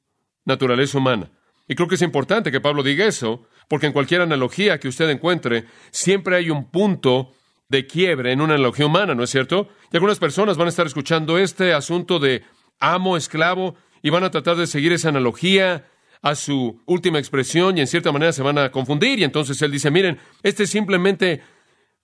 naturaleza 0.46 0.98
humana. 0.98 1.32
Y 1.68 1.76
creo 1.76 1.88
que 1.88 1.96
es 1.96 2.02
importante 2.02 2.52
que 2.52 2.62
Pablo 2.62 2.84
diga 2.84 3.06
eso, 3.06 3.48
porque 3.68 3.88
en 3.88 3.94
cualquier 3.94 4.22
analogía 4.22 4.80
que 4.80 4.88
usted 4.88 5.10
encuentre, 5.10 5.66
siempre 5.92 6.36
hay 6.36 6.50
un 6.50 6.70
punto 6.70 7.32
de 7.70 7.88
quiebre 7.88 8.32
en 8.32 8.42
una 8.42 8.54
analogía 8.54 8.86
humana, 8.86 9.16
¿no 9.16 9.24
es 9.24 9.32
cierto? 9.32 9.70
Y 9.92 9.98
algunas 9.98 10.20
personas 10.20 10.58
van 10.58 10.68
a 10.68 10.70
estar 10.70 10.86
escuchando 10.86 11.40
este 11.40 11.74
asunto 11.74 12.20
de 12.20 12.44
amo, 12.80 13.18
esclavo, 13.18 13.76
y 14.04 14.12
van 14.12 14.24
a 14.24 14.30
tratar 14.30 14.56
de 14.56 14.68
seguir 14.68 14.94
esa 14.94 15.10
analogía 15.10 15.88
a 16.22 16.36
su 16.36 16.82
última 16.86 17.18
expresión 17.18 17.78
y 17.78 17.82
en 17.82 17.88
cierta 17.88 18.12
manera 18.12 18.32
se 18.34 18.44
van 18.44 18.60
a 18.60 18.72
confundir. 18.72 19.20
Y 19.20 19.24
entonces 19.24 19.60
él 19.64 19.72
dice, 19.72 19.90
miren, 19.90 20.20
este 20.44 20.64
es 20.64 20.70
simplemente 20.70 21.42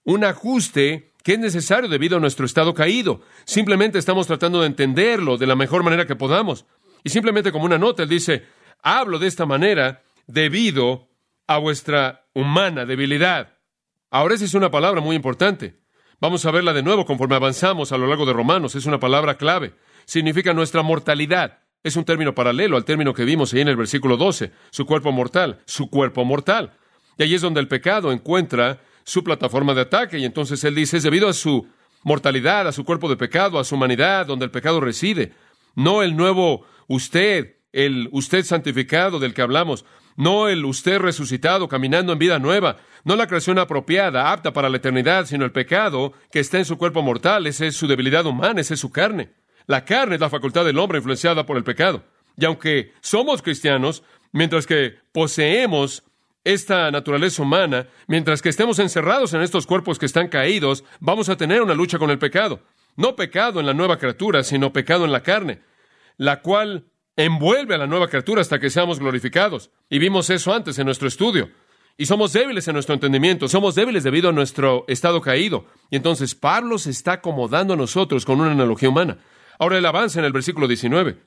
un 0.04 0.24
ajuste 0.24 1.11
que 1.22 1.34
es 1.34 1.38
necesario 1.38 1.88
debido 1.88 2.16
a 2.16 2.20
nuestro 2.20 2.46
estado 2.46 2.74
caído. 2.74 3.20
Simplemente 3.44 3.98
estamos 3.98 4.26
tratando 4.26 4.60
de 4.60 4.66
entenderlo 4.66 5.36
de 5.36 5.46
la 5.46 5.56
mejor 5.56 5.82
manera 5.82 6.06
que 6.06 6.16
podamos. 6.16 6.66
Y 7.04 7.10
simplemente 7.10 7.52
como 7.52 7.64
una 7.64 7.78
nota, 7.78 8.02
él 8.02 8.08
dice, 8.08 8.46
hablo 8.82 9.18
de 9.18 9.28
esta 9.28 9.46
manera 9.46 10.02
debido 10.26 11.08
a 11.46 11.58
vuestra 11.58 12.26
humana 12.34 12.84
debilidad. 12.84 13.58
Ahora 14.10 14.34
esa 14.34 14.44
es 14.44 14.54
una 14.54 14.70
palabra 14.70 15.00
muy 15.00 15.16
importante. 15.16 15.80
Vamos 16.20 16.44
a 16.46 16.50
verla 16.50 16.72
de 16.72 16.82
nuevo 16.82 17.04
conforme 17.04 17.34
avanzamos 17.34 17.92
a 17.92 17.98
lo 17.98 18.06
largo 18.06 18.26
de 18.26 18.32
Romanos. 18.32 18.74
Es 18.74 18.86
una 18.86 19.00
palabra 19.00 19.36
clave. 19.36 19.74
Significa 20.04 20.52
nuestra 20.52 20.82
mortalidad. 20.82 21.60
Es 21.82 21.96
un 21.96 22.04
término 22.04 22.34
paralelo 22.34 22.76
al 22.76 22.84
término 22.84 23.12
que 23.12 23.24
vimos 23.24 23.52
ahí 23.52 23.60
en 23.60 23.68
el 23.68 23.76
versículo 23.76 24.16
12. 24.16 24.52
Su 24.70 24.86
cuerpo 24.86 25.10
mortal. 25.10 25.60
Su 25.66 25.90
cuerpo 25.90 26.24
mortal. 26.24 26.74
Y 27.18 27.24
ahí 27.24 27.34
es 27.34 27.42
donde 27.42 27.60
el 27.60 27.68
pecado 27.68 28.12
encuentra 28.12 28.80
su 29.04 29.24
plataforma 29.24 29.74
de 29.74 29.82
ataque. 29.82 30.18
Y 30.18 30.24
entonces 30.24 30.62
él 30.64 30.74
dice, 30.74 30.96
es 30.96 31.02
debido 31.02 31.28
a 31.28 31.32
su 31.32 31.66
mortalidad, 32.02 32.66
a 32.68 32.72
su 32.72 32.84
cuerpo 32.84 33.08
de 33.08 33.16
pecado, 33.16 33.58
a 33.58 33.64
su 33.64 33.74
humanidad, 33.74 34.26
donde 34.26 34.44
el 34.44 34.50
pecado 34.50 34.80
reside. 34.80 35.32
No 35.74 36.02
el 36.02 36.16
nuevo 36.16 36.66
usted, 36.88 37.56
el 37.72 38.08
usted 38.12 38.44
santificado 38.44 39.18
del 39.18 39.34
que 39.34 39.42
hablamos, 39.42 39.84
no 40.16 40.48
el 40.48 40.64
usted 40.64 40.98
resucitado 40.98 41.68
caminando 41.68 42.12
en 42.12 42.18
vida 42.18 42.38
nueva, 42.38 42.76
no 43.04 43.16
la 43.16 43.26
creación 43.26 43.58
apropiada, 43.58 44.30
apta 44.30 44.52
para 44.52 44.68
la 44.68 44.76
eternidad, 44.76 45.26
sino 45.26 45.44
el 45.44 45.52
pecado 45.52 46.12
que 46.30 46.40
está 46.40 46.58
en 46.58 46.64
su 46.64 46.76
cuerpo 46.76 47.02
mortal, 47.02 47.46
esa 47.46 47.66
es 47.66 47.76
su 47.76 47.86
debilidad 47.86 48.26
humana, 48.26 48.60
esa 48.60 48.74
es 48.74 48.80
su 48.80 48.90
carne. 48.90 49.30
La 49.66 49.84
carne 49.84 50.16
es 50.16 50.20
la 50.20 50.30
facultad 50.30 50.64
del 50.64 50.78
hombre 50.78 50.98
influenciada 50.98 51.46
por 51.46 51.56
el 51.56 51.64
pecado. 51.64 52.04
Y 52.36 52.44
aunque 52.44 52.92
somos 53.00 53.42
cristianos, 53.42 54.02
mientras 54.32 54.66
que 54.66 54.96
poseemos 55.12 56.02
esta 56.44 56.90
naturaleza 56.90 57.42
humana, 57.42 57.88
mientras 58.06 58.42
que 58.42 58.48
estemos 58.48 58.78
encerrados 58.78 59.32
en 59.34 59.42
estos 59.42 59.66
cuerpos 59.66 59.98
que 59.98 60.06
están 60.06 60.28
caídos, 60.28 60.84
vamos 61.00 61.28
a 61.28 61.36
tener 61.36 61.62
una 61.62 61.74
lucha 61.74 61.98
con 61.98 62.10
el 62.10 62.18
pecado. 62.18 62.60
No 62.96 63.16
pecado 63.16 63.60
en 63.60 63.66
la 63.66 63.74
nueva 63.74 63.98
criatura, 63.98 64.42
sino 64.42 64.72
pecado 64.72 65.04
en 65.04 65.12
la 65.12 65.22
carne, 65.22 65.60
la 66.16 66.42
cual 66.42 66.84
envuelve 67.16 67.74
a 67.74 67.78
la 67.78 67.86
nueva 67.86 68.08
criatura 68.08 68.40
hasta 68.40 68.58
que 68.58 68.70
seamos 68.70 68.98
glorificados. 68.98 69.70
Y 69.88 69.98
vimos 69.98 70.30
eso 70.30 70.52
antes 70.52 70.78
en 70.78 70.86
nuestro 70.86 71.08
estudio. 71.08 71.50
Y 71.96 72.06
somos 72.06 72.32
débiles 72.32 72.66
en 72.68 72.74
nuestro 72.74 72.94
entendimiento, 72.94 73.48
somos 73.48 73.74
débiles 73.74 74.02
debido 74.02 74.30
a 74.30 74.32
nuestro 74.32 74.84
estado 74.88 75.20
caído. 75.20 75.66
Y 75.90 75.96
entonces 75.96 76.34
Pablo 76.34 76.78
se 76.78 76.90
está 76.90 77.12
acomodando 77.12 77.74
a 77.74 77.76
nosotros 77.76 78.24
con 78.24 78.40
una 78.40 78.52
analogía 78.52 78.88
humana. 78.88 79.18
Ahora 79.58 79.78
él 79.78 79.86
avanza 79.86 80.18
en 80.18 80.24
el 80.24 80.32
versículo 80.32 80.66
19. 80.66 81.18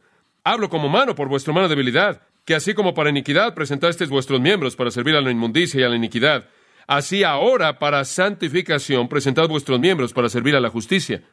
Hablo 0.43 0.69
como 0.69 0.87
humano 0.87 1.15
por 1.15 1.27
vuestra 1.27 1.51
humana 1.51 1.67
debilidad, 1.67 2.21
que 2.45 2.55
así 2.55 2.73
como 2.73 2.93
para 2.93 3.09
iniquidad 3.09 3.55
presentasteis 3.55 4.09
vuestros 4.09 4.39
miembros 4.39 4.75
para 4.75 4.91
servir 4.91 5.15
a 5.15 5.21
la 5.21 5.31
inmundicia 5.31 5.81
y 5.81 5.83
a 5.83 5.89
la 5.89 5.95
iniquidad, 5.95 6.47
así 6.87 7.23
ahora 7.23 7.79
para 7.79 8.05
santificación 8.05 9.09
presentad 9.09 9.47
vuestros 9.47 9.79
miembros 9.79 10.13
para 10.13 10.29
servir 10.29 10.55
a 10.55 10.59
la 10.59 10.69
justicia. 10.69 11.23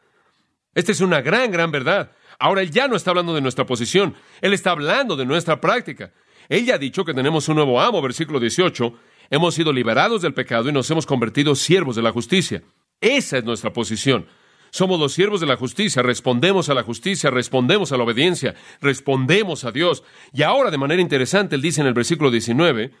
Esta 0.73 0.91
es 0.91 1.01
una 1.01 1.21
gran, 1.21 1.51
gran 1.51 1.71
verdad. 1.71 2.11
Ahora 2.39 2.61
él 2.61 2.71
ya 2.71 2.87
no 2.87 2.95
está 2.95 3.11
hablando 3.11 3.35
de 3.35 3.41
nuestra 3.41 3.65
posición, 3.65 4.15
él 4.41 4.53
está 4.53 4.71
hablando 4.71 5.15
de 5.15 5.25
nuestra 5.25 5.61
práctica. 5.61 6.11
Él 6.49 6.69
ha 6.71 6.77
dicho 6.77 7.05
que 7.05 7.13
tenemos 7.13 7.47
un 7.47 7.55
nuevo 7.55 7.79
amo, 7.79 8.01
versículo 8.01 8.39
18, 8.39 8.93
hemos 9.29 9.53
sido 9.53 9.71
liberados 9.71 10.23
del 10.23 10.33
pecado 10.33 10.67
y 10.67 10.73
nos 10.73 10.89
hemos 10.89 11.05
convertido 11.05 11.55
siervos 11.55 11.95
de 11.95 12.01
la 12.01 12.11
justicia. 12.11 12.63
Esa 12.99 13.37
es 13.37 13.43
nuestra 13.43 13.71
posición. 13.71 14.25
Somos 14.73 14.99
los 14.99 15.13
siervos 15.13 15.39
de 15.39 15.45
la 15.45 15.55
justicia, 15.55 16.01
respondemos 16.01 16.67
a 16.67 16.73
la 16.73 16.81
justicia, 16.81 17.29
respondemos 17.29 17.91
a 17.91 17.97
la 17.97 18.05
obediencia, 18.05 18.55
respondemos 18.81 19.65
a 19.65 19.71
Dios. 19.71 20.03
Y 20.33 20.41
ahora, 20.41 20.71
de 20.71 20.79
manera 20.79 20.99
interesante, 20.99 21.53
él 21.55 21.61
dice 21.61 21.81
en 21.81 21.85
el 21.85 21.93
versículo 21.93 22.31
19, 22.31 22.91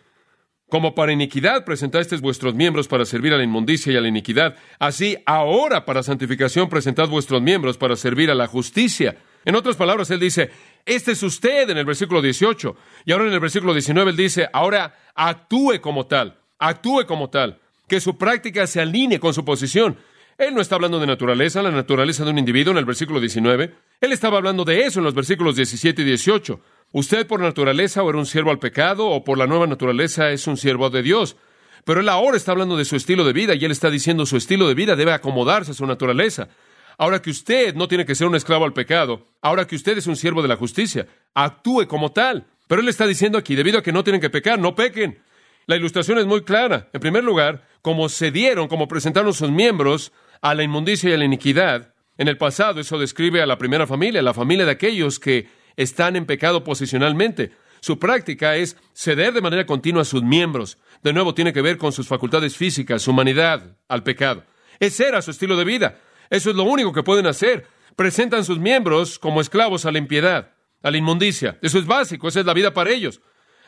como 0.69 0.93
para 0.93 1.13
iniquidad 1.13 1.65
presentasteis 1.65 2.21
vuestros 2.21 2.53
miembros 2.53 2.87
para 2.87 3.05
servir 3.05 3.33
a 3.33 3.37
la 3.37 3.43
inmundicia 3.43 3.91
y 3.91 3.95
a 3.95 4.01
la 4.01 4.07
iniquidad, 4.07 4.55
así 4.77 5.17
ahora 5.25 5.83
para 5.83 6.03
santificación 6.03 6.69
presentad 6.69 7.09
vuestros 7.09 7.41
miembros 7.41 7.75
para 7.75 7.95
servir 7.95 8.29
a 8.29 8.35
la 8.35 8.45
justicia. 8.45 9.17
En 9.43 9.55
otras 9.55 9.75
palabras, 9.75 10.11
él 10.11 10.19
dice, 10.19 10.51
este 10.85 11.13
es 11.13 11.23
usted 11.23 11.71
en 11.71 11.79
el 11.79 11.85
versículo 11.85 12.21
18. 12.21 12.75
Y 13.05 13.13
ahora 13.13 13.25
en 13.25 13.33
el 13.33 13.39
versículo 13.39 13.73
19 13.73 14.11
él 14.11 14.17
dice, 14.17 14.47
ahora 14.53 14.95
actúe 15.15 15.81
como 15.81 16.05
tal, 16.05 16.37
actúe 16.59 17.07
como 17.07 17.31
tal, 17.31 17.59
que 17.87 17.99
su 17.99 18.15
práctica 18.15 18.67
se 18.67 18.79
alinee 18.79 19.19
con 19.19 19.33
su 19.33 19.43
posición. 19.43 19.97
Él 20.37 20.55
no 20.55 20.61
está 20.61 20.75
hablando 20.75 20.99
de 20.99 21.07
naturaleza, 21.07 21.61
la 21.61 21.71
naturaleza 21.71 22.23
de 22.23 22.31
un 22.31 22.39
individuo 22.39 22.71
en 22.71 22.79
el 22.79 22.85
versículo 22.85 23.19
19. 23.19 23.73
Él 24.01 24.11
estaba 24.11 24.37
hablando 24.37 24.65
de 24.65 24.81
eso 24.81 24.99
en 24.99 25.05
los 25.05 25.13
versículos 25.13 25.55
17 25.55 26.01
y 26.01 26.05
18. 26.05 26.59
Usted 26.91 27.27
por 27.27 27.39
naturaleza 27.39 28.03
o 28.03 28.09
era 28.09 28.19
un 28.19 28.25
siervo 28.25 28.51
al 28.51 28.59
pecado 28.59 29.07
o 29.07 29.23
por 29.23 29.37
la 29.37 29.47
nueva 29.47 29.67
naturaleza 29.67 30.31
es 30.31 30.47
un 30.47 30.57
siervo 30.57 30.89
de 30.89 31.03
Dios. 31.03 31.37
Pero 31.85 31.99
él 31.99 32.09
ahora 32.09 32.37
está 32.37 32.51
hablando 32.51 32.77
de 32.77 32.85
su 32.85 32.95
estilo 32.95 33.23
de 33.23 33.33
vida 33.33 33.55
y 33.55 33.63
él 33.63 33.71
está 33.71 33.89
diciendo 33.89 34.25
su 34.25 34.37
estilo 34.37 34.67
de 34.67 34.73
vida 34.73 34.95
debe 34.95 35.11
acomodarse 35.11 35.71
a 35.71 35.75
su 35.75 35.85
naturaleza. 35.85 36.49
Ahora 36.97 37.21
que 37.21 37.31
usted 37.31 37.75
no 37.75 37.87
tiene 37.87 38.05
que 38.05 38.15
ser 38.15 38.27
un 38.27 38.35
esclavo 38.35 38.65
al 38.65 38.73
pecado, 38.73 39.27
ahora 39.41 39.65
que 39.65 39.75
usted 39.75 39.97
es 39.97 40.07
un 40.07 40.15
siervo 40.15 40.41
de 40.41 40.47
la 40.47 40.55
justicia, 40.55 41.07
actúe 41.33 41.87
como 41.87 42.11
tal. 42.11 42.45
Pero 42.67 42.81
él 42.81 42.87
está 42.87 43.05
diciendo 43.05 43.37
aquí, 43.37 43.55
debido 43.55 43.79
a 43.79 43.83
que 43.83 43.91
no 43.91 44.03
tienen 44.03 44.21
que 44.21 44.29
pecar, 44.29 44.59
no 44.59 44.75
pequen. 44.75 45.19
La 45.65 45.75
ilustración 45.75 46.17
es 46.17 46.25
muy 46.25 46.43
clara. 46.43 46.89
En 46.93 47.01
primer 47.01 47.23
lugar, 47.23 47.67
como 47.81 48.09
se 48.09 48.31
dieron, 48.31 48.67
como 48.67 48.87
presentaron 48.87 49.33
sus 49.33 49.51
miembros 49.51 50.11
a 50.43 50.53
la 50.53 50.61
inmundicia 50.61 51.09
y 51.09 51.13
a 51.13 51.17
la 51.17 51.23
iniquidad, 51.23 51.95
en 52.17 52.27
el 52.27 52.37
pasado 52.37 52.81
eso 52.81 52.99
describe 52.99 53.41
a 53.41 53.45
la 53.45 53.57
primera 53.57 53.87
familia, 53.87 54.21
la 54.21 54.33
familia 54.33 54.65
de 54.65 54.71
aquellos 54.71 55.17
que 55.17 55.47
están 55.77 56.17
en 56.17 56.25
pecado 56.25 56.65
posicionalmente. 56.65 57.53
Su 57.79 57.97
práctica 57.97 58.57
es 58.57 58.75
ceder 58.93 59.33
de 59.33 59.41
manera 59.41 59.65
continua 59.65 60.01
a 60.01 60.05
sus 60.05 60.21
miembros. 60.21 60.77
De 61.01 61.13
nuevo, 61.13 61.33
tiene 61.33 61.53
que 61.53 61.61
ver 61.61 61.77
con 61.77 61.93
sus 61.93 62.09
facultades 62.09 62.57
físicas, 62.57 63.01
su 63.01 63.11
humanidad 63.11 63.77
al 63.87 64.03
pecado. 64.03 64.43
Ese 64.79 65.07
era 65.07 65.21
su 65.21 65.31
estilo 65.31 65.55
de 65.55 65.63
vida. 65.63 65.99
Eso 66.29 66.49
es 66.49 66.55
lo 66.57 66.63
único 66.63 66.91
que 66.91 67.03
pueden 67.03 67.25
hacer. 67.25 67.65
Presentan 67.95 68.43
sus 68.43 68.59
miembros 68.59 69.19
como 69.19 69.39
esclavos 69.39 69.85
a 69.85 69.93
la 69.93 69.97
impiedad, 69.97 70.51
a 70.81 70.91
la 70.91 70.97
inmundicia. 70.97 71.57
Eso 71.61 71.79
es 71.79 71.85
básico, 71.85 72.27
esa 72.27 72.41
es 72.41 72.45
la 72.45 72.53
vida 72.53 72.73
para 72.73 72.91
ellos. 72.91 73.21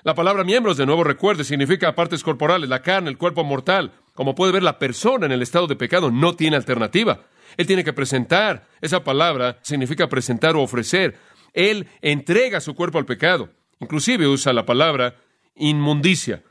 La 0.03 0.13
palabra 0.13 0.43
miembros, 0.43 0.75
de 0.75 0.85
nuevo 0.85 1.05
recuerde, 1.05 1.45
significa 1.45 1.95
partes 1.95 2.21
corporales, 2.21 2.69
la 2.69 2.81
carne, 2.81 3.09
el 3.09 3.17
cuerpo 3.17 3.45
mortal. 3.45 3.93
Como 4.15 4.33
puede 4.33 4.53
ver, 4.53 4.63
la 4.63 4.79
persona 4.79 5.25
en 5.25 5.33
el 5.33 5.41
estado 5.41 5.67
de 5.67 5.75
pecado 5.75 6.09
no 6.09 6.35
tiene 6.35 6.55
alternativa. 6.55 7.25
Él 7.57 7.67
tiene 7.67 7.83
que 7.83 7.93
presentar. 7.93 8.65
Esa 8.81 9.03
palabra 9.03 9.59
significa 9.61 10.07
presentar 10.07 10.55
o 10.55 10.61
ofrecer. 10.61 11.17
Él 11.53 11.87
entrega 12.01 12.61
su 12.61 12.73
cuerpo 12.75 12.97
al 12.97 13.05
pecado. 13.05 13.49
Inclusive 13.81 14.25
usa 14.27 14.53
la 14.53 14.65
palabra 14.65 15.17
inmundicia. 15.53 16.43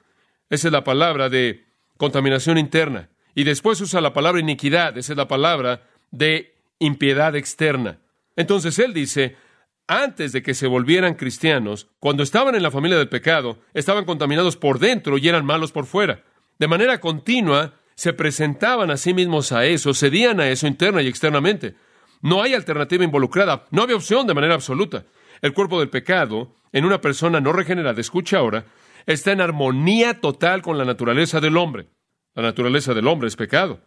Esa 0.51 0.69
es 0.69 0.73
la 0.73 0.85
palabra 0.85 1.31
de 1.31 1.65
contaminación 1.97 2.59
interna. 2.59 3.09
Y 3.35 3.45
después 3.45 3.81
usa 3.81 4.03
la 4.03 4.13
palabra 4.13 4.41
iniquidad. 4.41 4.97
Esa 4.99 5.15
es 5.15 5.17
la 5.17 5.27
palabra 5.27 5.89
de 6.11 6.55
impiedad 6.79 7.35
externa. 7.35 7.99
Entonces 8.37 8.79
él 8.79 8.93
dice, 8.93 9.37
antes 9.87 10.33
de 10.33 10.43
que 10.43 10.53
se 10.53 10.67
volvieran 10.67 11.15
cristianos, 11.15 11.89
cuando 11.99 12.23
estaban 12.23 12.55
en 12.55 12.63
la 12.63 12.71
familia 12.71 12.99
del 12.99 13.09
pecado, 13.09 13.59
estaban 13.73 14.05
contaminados 14.05 14.57
por 14.59 14.79
dentro 14.79 15.17
y 15.17 15.29
eran 15.29 15.47
malos 15.47 15.73
por 15.73 15.87
fuera. 15.87 16.23
De 16.59 16.69
manera 16.69 17.01
continua, 17.01 17.75
se 17.95 18.13
presentaban 18.13 18.91
a 18.91 18.97
sí 18.97 19.15
mismos 19.15 19.53
a 19.53 19.65
eso, 19.67 19.95
cedían 19.95 20.41
a 20.41 20.49
eso 20.49 20.67
interna 20.67 21.03
y 21.03 21.09
externamente. 21.09 21.75
No 22.23 22.43
hay 22.43 22.55
alternativa 22.55 23.05
involucrada, 23.05 23.67
no 23.71 23.83
había 23.83 23.97
opción 23.97 24.27
de 24.27 24.35
manera 24.35 24.55
absoluta. 24.55 25.05
El 25.43 25.53
cuerpo 25.53 25.79
del 25.79 25.91
pecado, 25.91 26.57
en 26.73 26.85
una 26.85 27.01
persona 27.01 27.41
no 27.41 27.53
regenerada, 27.53 28.01
escucha 28.01 28.39
ahora, 28.39 28.67
está 29.07 29.33
en 29.33 29.41
armonía 29.41 30.21
total 30.21 30.63
con 30.63 30.79
la 30.79 30.85
naturaleza 30.85 31.41
del 31.41 31.57
hombre. 31.57 31.89
La 32.35 32.43
naturaleza 32.43 32.95
del 32.95 33.07
hombre 33.07 33.29
es 33.29 33.37
pecado. 33.37 33.81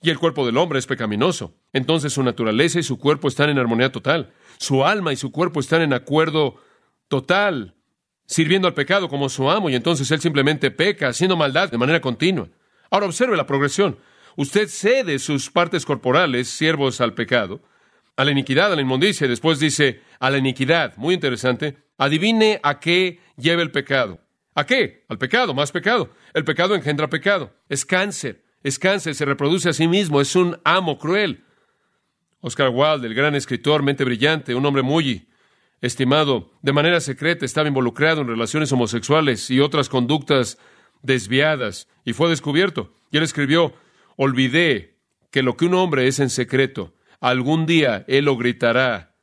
Y 0.00 0.10
el 0.10 0.18
cuerpo 0.18 0.44
del 0.44 0.56
hombre 0.56 0.78
es 0.78 0.86
pecaminoso. 0.86 1.54
Entonces 1.72 2.12
su 2.12 2.22
naturaleza 2.22 2.78
y 2.78 2.82
su 2.82 2.98
cuerpo 2.98 3.28
están 3.28 3.50
en 3.50 3.58
armonía 3.58 3.92
total. 3.92 4.32
Su 4.58 4.84
alma 4.84 5.12
y 5.12 5.16
su 5.16 5.30
cuerpo 5.30 5.60
están 5.60 5.82
en 5.82 5.92
acuerdo 5.92 6.56
total, 7.08 7.74
sirviendo 8.26 8.68
al 8.68 8.74
pecado 8.74 9.08
como 9.08 9.28
su 9.28 9.50
amo, 9.50 9.70
y 9.70 9.74
entonces 9.74 10.10
él 10.10 10.20
simplemente 10.20 10.70
peca, 10.70 11.08
haciendo 11.08 11.36
maldad 11.36 11.70
de 11.70 11.78
manera 11.78 12.00
continua. 12.00 12.48
Ahora 12.90 13.06
observe 13.06 13.36
la 13.36 13.46
progresión. 13.46 13.98
Usted 14.36 14.68
cede 14.68 15.18
sus 15.18 15.50
partes 15.50 15.84
corporales, 15.84 16.48
siervos 16.48 17.00
al 17.00 17.14
pecado, 17.14 17.62
a 18.16 18.24
la 18.24 18.30
iniquidad, 18.30 18.72
a 18.72 18.76
la 18.76 18.82
inmundicia, 18.82 19.26
y 19.26 19.30
después 19.30 19.58
dice 19.58 20.02
a 20.18 20.30
la 20.30 20.38
iniquidad. 20.38 20.96
Muy 20.96 21.14
interesante. 21.14 21.76
Adivine 21.98 22.60
a 22.62 22.80
qué 22.80 23.20
lleva 23.36 23.62
el 23.62 23.70
pecado. 23.70 24.20
¿A 24.54 24.64
qué? 24.64 25.04
Al 25.08 25.18
pecado, 25.18 25.54
más 25.54 25.72
pecado. 25.72 26.10
El 26.32 26.44
pecado 26.44 26.74
engendra 26.74 27.08
pecado. 27.08 27.52
Es 27.68 27.84
cáncer. 27.84 28.44
Es 28.62 28.78
cáncer, 28.78 29.14
se 29.14 29.24
reproduce 29.24 29.68
a 29.68 29.72
sí 29.72 29.88
mismo. 29.88 30.20
Es 30.20 30.36
un 30.36 30.58
amo 30.64 30.98
cruel. 30.98 31.44
Oscar 32.40 32.70
Wilde, 32.70 33.06
el 33.06 33.14
gran 33.14 33.34
escritor, 33.34 33.82
mente 33.82 34.04
brillante, 34.04 34.54
un 34.54 34.64
hombre 34.66 34.82
muy 34.82 35.26
estimado, 35.84 36.50
de 36.62 36.72
manera 36.72 37.00
secreta 37.00 37.44
estaba 37.44 37.68
involucrado 37.68 38.22
en 38.22 38.28
relaciones 38.28 38.72
homosexuales 38.72 39.50
y 39.50 39.60
otras 39.60 39.90
conductas 39.90 40.58
desviadas, 41.02 41.88
y 42.04 42.14
fue 42.14 42.30
descubierto. 42.30 42.94
Y 43.10 43.18
él 43.18 43.22
escribió, 43.22 43.74
olvidé 44.16 44.96
que 45.30 45.42
lo 45.42 45.56
que 45.56 45.66
un 45.66 45.74
hombre 45.74 46.06
es 46.06 46.20
en 46.20 46.30
secreto, 46.30 46.94
algún 47.20 47.66
día 47.66 48.04
él 48.08 48.24
lo 48.24 48.36
gritará 48.36 49.14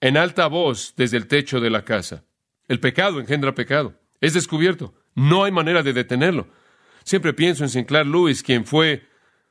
en 0.00 0.18
alta 0.18 0.46
voz 0.48 0.92
desde 0.96 1.16
el 1.16 1.26
techo 1.26 1.60
de 1.60 1.70
la 1.70 1.84
casa. 1.84 2.24
El 2.68 2.78
pecado 2.78 3.18
engendra 3.18 3.54
pecado. 3.54 3.94
Es 4.20 4.34
descubierto. 4.34 4.94
No 5.14 5.44
hay 5.44 5.52
manera 5.52 5.82
de 5.82 5.94
detenerlo. 5.94 6.48
Siempre 7.04 7.32
pienso 7.32 7.64
en 7.64 7.70
Sinclair 7.70 8.06
Lewis, 8.06 8.42
quien 8.42 8.66
fue 8.66 9.06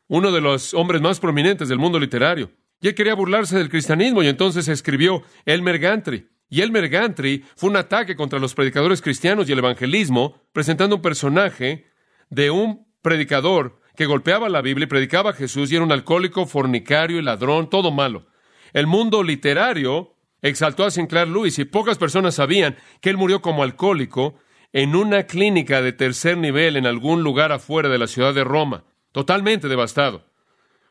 uno 0.08 0.32
de 0.32 0.42
los 0.42 0.76
hombres 0.76 1.02
más 1.02 1.20
prominentes 1.20 1.70
del 1.70 1.80
mundo 1.80 2.00
literario. 2.00 2.52
Y 2.82 2.90
él 2.90 2.94
quería 2.96 3.16
burlarse 3.16 3.58
del 3.58 3.70
cristianismo 3.70 4.22
y 4.22 4.28
entonces 4.28 4.68
escribió 4.68 5.24
Elmer 5.46 5.80
Gantry. 5.80 6.28
Y 6.50 6.62
Elmer 6.62 6.90
Gantry 6.90 7.44
fue 7.56 7.70
un 7.70 7.78
ataque 7.78 8.16
contra 8.16 8.40
los 8.40 8.54
predicadores 8.54 9.02
cristianos 9.02 9.50
y 9.50 9.52
el 9.52 9.60
evangelismo, 9.60 10.42
presentando 10.54 10.98
un 10.98 11.02
personaje 11.02 11.88
de 12.30 12.52
un 12.52 12.88
predicador 13.02 13.80
que 13.96 14.06
golpeaba 14.06 14.50
la 14.50 14.62
Biblia 14.62 14.86
y 14.86 14.90
predicaba 14.90 15.32
a 15.32 15.34
Jesús 15.34 15.72
y 15.72 15.76
era 15.76 15.86
un 15.86 15.92
alcohólico, 15.92 16.46
fornicario 16.46 17.18
y 17.18 17.22
ladrón, 17.22 17.70
todo 17.70 17.92
malo. 17.92 18.28
El 18.74 18.88
mundo 18.88 19.24
literario 19.24 20.16
exaltó 20.42 20.84
a 20.84 20.92
Sinclair 20.92 21.28
Lewis 21.28 21.58
y 21.60 21.66
pocas 21.66 21.98
personas 21.98 22.36
sabían 22.36 22.76
que 23.02 23.10
él 23.10 23.18
murió 23.18 23.42
como 23.42 23.64
alcohólico 23.64 24.36
en 24.74 24.96
una 24.96 25.24
clínica 25.24 25.82
de 25.82 25.94
tercer 25.94 26.38
nivel 26.38 26.76
en 26.76 26.86
algún 26.86 27.24
lugar 27.24 27.52
afuera 27.52 27.90
de 27.90 27.98
la 27.98 28.08
ciudad 28.08 28.34
de 28.34 28.44
Roma, 28.44 28.84
totalmente 29.14 29.70
devastado. 29.70 30.26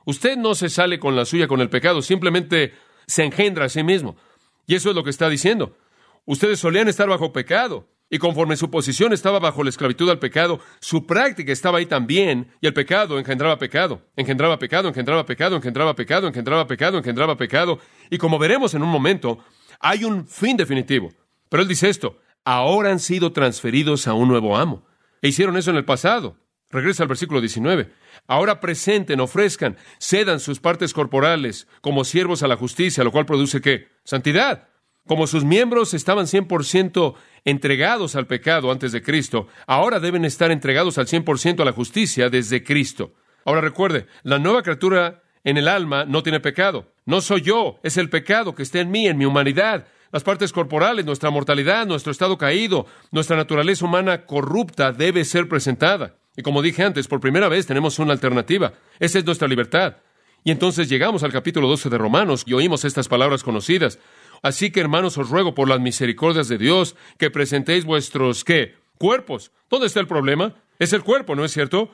Usted 0.07 0.37
no 0.37 0.55
se 0.55 0.71
sale 0.71 0.99
con 0.99 1.15
la 1.17 1.25
suya 1.25 1.47
con 1.47 1.61
el 1.61 1.69
pecado, 1.69 2.01
simplemente 2.01 2.73
se 3.07 3.25
engendra 3.25 3.67
a 3.67 3.69
sí 3.69 3.83
mismo. 3.83 4.17
Y 4.67 4.75
eso 4.75 4.91
es 4.91 4.97
lo 4.97 5.05
que 5.05 5.11
está 5.11 5.29
diciendo. 5.29 5.77
Ustedes 6.25 6.59
solían 6.59 6.89
estar 6.89 7.09
bajo 7.09 7.33
pecado, 7.33 7.89
y 8.11 8.19
conforme 8.19 8.57
su 8.57 8.71
posición 8.71 9.13
estaba 9.13 9.39
bajo 9.39 9.63
la 9.63 9.71
esclavitud 9.71 10.09
al 10.09 10.19
pecado, 10.19 10.61
su 10.81 11.07
práctica 11.07 11.53
estaba 11.53 11.79
ahí 11.79 11.87
también, 11.87 12.53
y 12.61 12.67
el 12.67 12.75
pecado 12.75 13.19
engendraba 13.19 13.59
pecado, 13.59 14.03
engendraba 14.17 14.59
pecado, 14.59 14.89
engendraba 14.89 15.25
pecado, 15.27 15.57
engendraba 15.57 15.97
pecado, 15.97 16.29
engendraba 16.29 16.67
pecado, 16.67 16.99
engendraba 16.99 17.37
pecado, 17.37 17.79
y 18.11 18.19
como 18.19 18.39
veremos 18.39 18.75
en 18.75 18.83
un 18.83 18.89
momento, 18.89 19.39
hay 19.81 20.05
un 20.05 20.27
fin 20.27 20.57
definitivo. 20.57 21.13
Pero 21.49 21.63
él 21.63 21.69
dice 21.69 21.89
esto, 21.89 22.19
ahora 22.45 22.91
han 22.91 23.01
sido 23.01 23.33
transferidos 23.33 24.07
a 24.07 24.15
un 24.15 24.29
nuevo 24.29 24.57
amo. 24.57 24.87
E 25.23 25.29
hicieron 25.29 25.57
eso 25.57 25.71
en 25.71 25.77
el 25.77 25.85
pasado. 25.85 26.37
Regresa 26.75 27.05
al 27.05 27.09
versículo 27.09 27.41
19. 27.41 27.89
Ahora 28.27 28.59
presenten, 28.59 29.21
ofrezcan, 29.21 29.77
cedan 30.01 30.41
sus 30.41 30.59
partes 30.59 30.93
corporales 30.93 31.69
como 31.81 32.03
siervos 32.03 32.43
a 32.43 32.49
la 32.49 32.57
justicia, 32.57 33.05
lo 33.05 33.13
cual 33.13 33.27
produce 33.27 33.61
qué? 33.61 33.87
Santidad. 34.03 34.67
Como 35.07 35.29
sus 35.29 35.45
miembros 35.45 35.95
estaban 35.95 36.27
100% 36.27 37.15
entregados 37.45 38.17
al 38.17 38.27
pecado 38.27 38.73
antes 38.73 38.91
de 38.91 39.05
Cristo, 39.05 39.47
ahora 39.69 40.01
deben 40.01 40.25
estar 40.25 40.51
entregados 40.51 40.99
al 40.99 41.07
100% 41.07 41.61
a 41.61 41.65
la 41.65 41.71
justicia 41.71 42.29
desde 42.29 42.65
Cristo. 42.65 43.13
Ahora 43.45 43.61
recuerde, 43.61 44.09
la 44.25 44.41
nueva 44.41 44.63
criatura 44.63 45.23
en 45.45 45.59
el 45.59 45.69
alma 45.69 46.05
no 46.05 46.25
tiene 46.25 46.41
pecado. 46.41 46.93
No 47.07 47.21
soy 47.21 47.43
yo, 47.43 47.79
es 47.85 47.99
el 47.99 48.11
pecado 48.11 48.57
que 48.57 48.65
está 48.65 48.81
en 48.81 48.91
mí, 48.91 49.07
en 49.07 49.17
mi 49.17 49.27
humanidad. 49.27 49.87
Las 50.11 50.25
partes 50.25 50.53
corporales, 50.53 51.05
nuestra 51.07 51.31
mortalidad, 51.31 51.87
nuestro 51.87 52.11
estado 52.11 52.37
caído, 52.37 52.87
nuestra 53.13 53.37
naturaleza 53.37 53.85
humana 53.85 54.27
corrupta 54.27 54.91
debe 54.91 55.25
ser 55.25 55.49
presentada. 55.49 56.17
Y 56.37 56.43
como 56.43 56.63
dije 56.63 56.83
antes, 56.83 57.07
por 57.07 57.21
primera 57.21 57.49
vez 57.49 57.67
tenemos 57.67 57.99
una 57.99 58.13
alternativa. 58.13 58.75
Esa 58.99 59.19
es 59.19 59.25
nuestra 59.25 59.49
libertad. 59.49 59.97
Y 60.43 60.51
entonces 60.51 60.89
llegamos 60.89 61.23
al 61.23 61.33
capítulo 61.33 61.69
12 61.69 61.89
de 61.89 61.99
Romanos 61.99 62.43
y 62.47 62.53
oímos 62.53 62.85
estas 62.85 63.09
palabras 63.09 63.43
conocidas. 63.43 63.99
Así 64.43 64.71
que, 64.71 64.81
hermanos, 64.81 65.17
os 65.17 65.31
ruego 65.31 65.55
por 65.55 65.69
las 65.69 65.81
misericordias 65.81 66.49
de 66.49 66.59
Dios 66.59 66.97
que 67.19 67.31
presentéis 67.31 67.85
vuestros, 67.85 68.45
¿qué? 68.45 68.75
Cuerpos. 68.99 69.53
¿Dónde 69.71 69.87
está 69.87 70.01
el 70.01 70.07
problema? 70.07 70.55
Es 70.79 70.93
el 70.93 71.03
cuerpo, 71.03 71.35
¿no 71.35 71.45
es 71.45 71.53
cierto? 71.53 71.91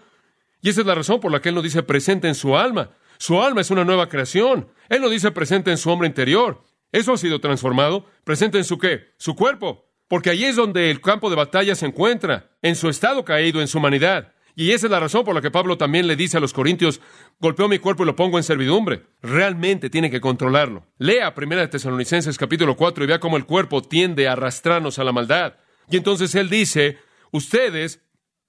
Y 0.62 0.70
esa 0.70 0.80
es 0.80 0.86
la 0.86 0.96
razón 0.96 1.20
por 1.20 1.30
la 1.30 1.40
que 1.40 1.50
Él 1.50 1.54
no 1.54 1.62
dice 1.62 1.82
presente 1.82 2.26
en 2.26 2.34
su 2.34 2.56
alma. 2.56 2.90
Su 3.18 3.40
alma 3.40 3.60
es 3.60 3.70
una 3.70 3.84
nueva 3.84 4.08
creación. 4.08 4.68
Él 4.88 5.00
no 5.00 5.08
dice 5.08 5.30
presente 5.30 5.70
en 5.70 5.76
su 5.78 5.90
hombre 5.90 6.08
interior. 6.08 6.64
Eso 6.90 7.12
ha 7.12 7.18
sido 7.18 7.40
transformado. 7.40 8.06
Presente 8.24 8.58
en 8.58 8.64
su 8.64 8.78
qué? 8.78 9.12
Su 9.16 9.36
cuerpo. 9.36 9.89
Porque 10.10 10.30
allí 10.30 10.44
es 10.44 10.56
donde 10.56 10.90
el 10.90 11.00
campo 11.00 11.30
de 11.30 11.36
batalla 11.36 11.76
se 11.76 11.86
encuentra, 11.86 12.50
en 12.62 12.74
su 12.74 12.88
estado 12.88 13.24
caído, 13.24 13.60
en 13.60 13.68
su 13.68 13.78
humanidad. 13.78 14.32
Y 14.56 14.72
esa 14.72 14.88
es 14.88 14.90
la 14.90 14.98
razón 14.98 15.24
por 15.24 15.36
la 15.36 15.40
que 15.40 15.52
Pablo 15.52 15.78
también 15.78 16.08
le 16.08 16.16
dice 16.16 16.36
a 16.36 16.40
los 16.40 16.52
corintios, 16.52 17.00
golpeo 17.38 17.68
mi 17.68 17.78
cuerpo 17.78 18.02
y 18.02 18.06
lo 18.06 18.16
pongo 18.16 18.36
en 18.36 18.42
servidumbre. 18.42 19.04
Realmente 19.22 19.88
tiene 19.88 20.10
que 20.10 20.20
controlarlo. 20.20 20.84
Lea 20.98 21.32
Primera 21.32 21.60
de 21.60 21.68
Tesalonicenses 21.68 22.38
capítulo 22.38 22.76
4 22.76 23.04
y 23.04 23.06
vea 23.06 23.20
cómo 23.20 23.36
el 23.36 23.46
cuerpo 23.46 23.82
tiende 23.82 24.26
a 24.26 24.32
arrastrarnos 24.32 24.98
a 24.98 25.04
la 25.04 25.12
maldad. 25.12 25.54
Y 25.88 25.96
entonces 25.96 26.34
él 26.34 26.50
dice, 26.50 26.98
ustedes 27.30 28.02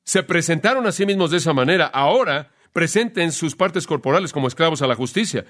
se 0.04 0.24
presentaron 0.24 0.88
a 0.88 0.92
sí 0.92 1.06
mismos 1.06 1.30
de 1.30 1.38
esa 1.38 1.54
manera, 1.54 1.86
ahora 1.86 2.50
presenten 2.74 3.32
sus 3.32 3.56
partes 3.56 3.86
corporales 3.86 4.34
como 4.34 4.48
esclavos 4.48 4.82
a 4.82 4.88
la 4.88 4.96
justicia. 4.96 5.46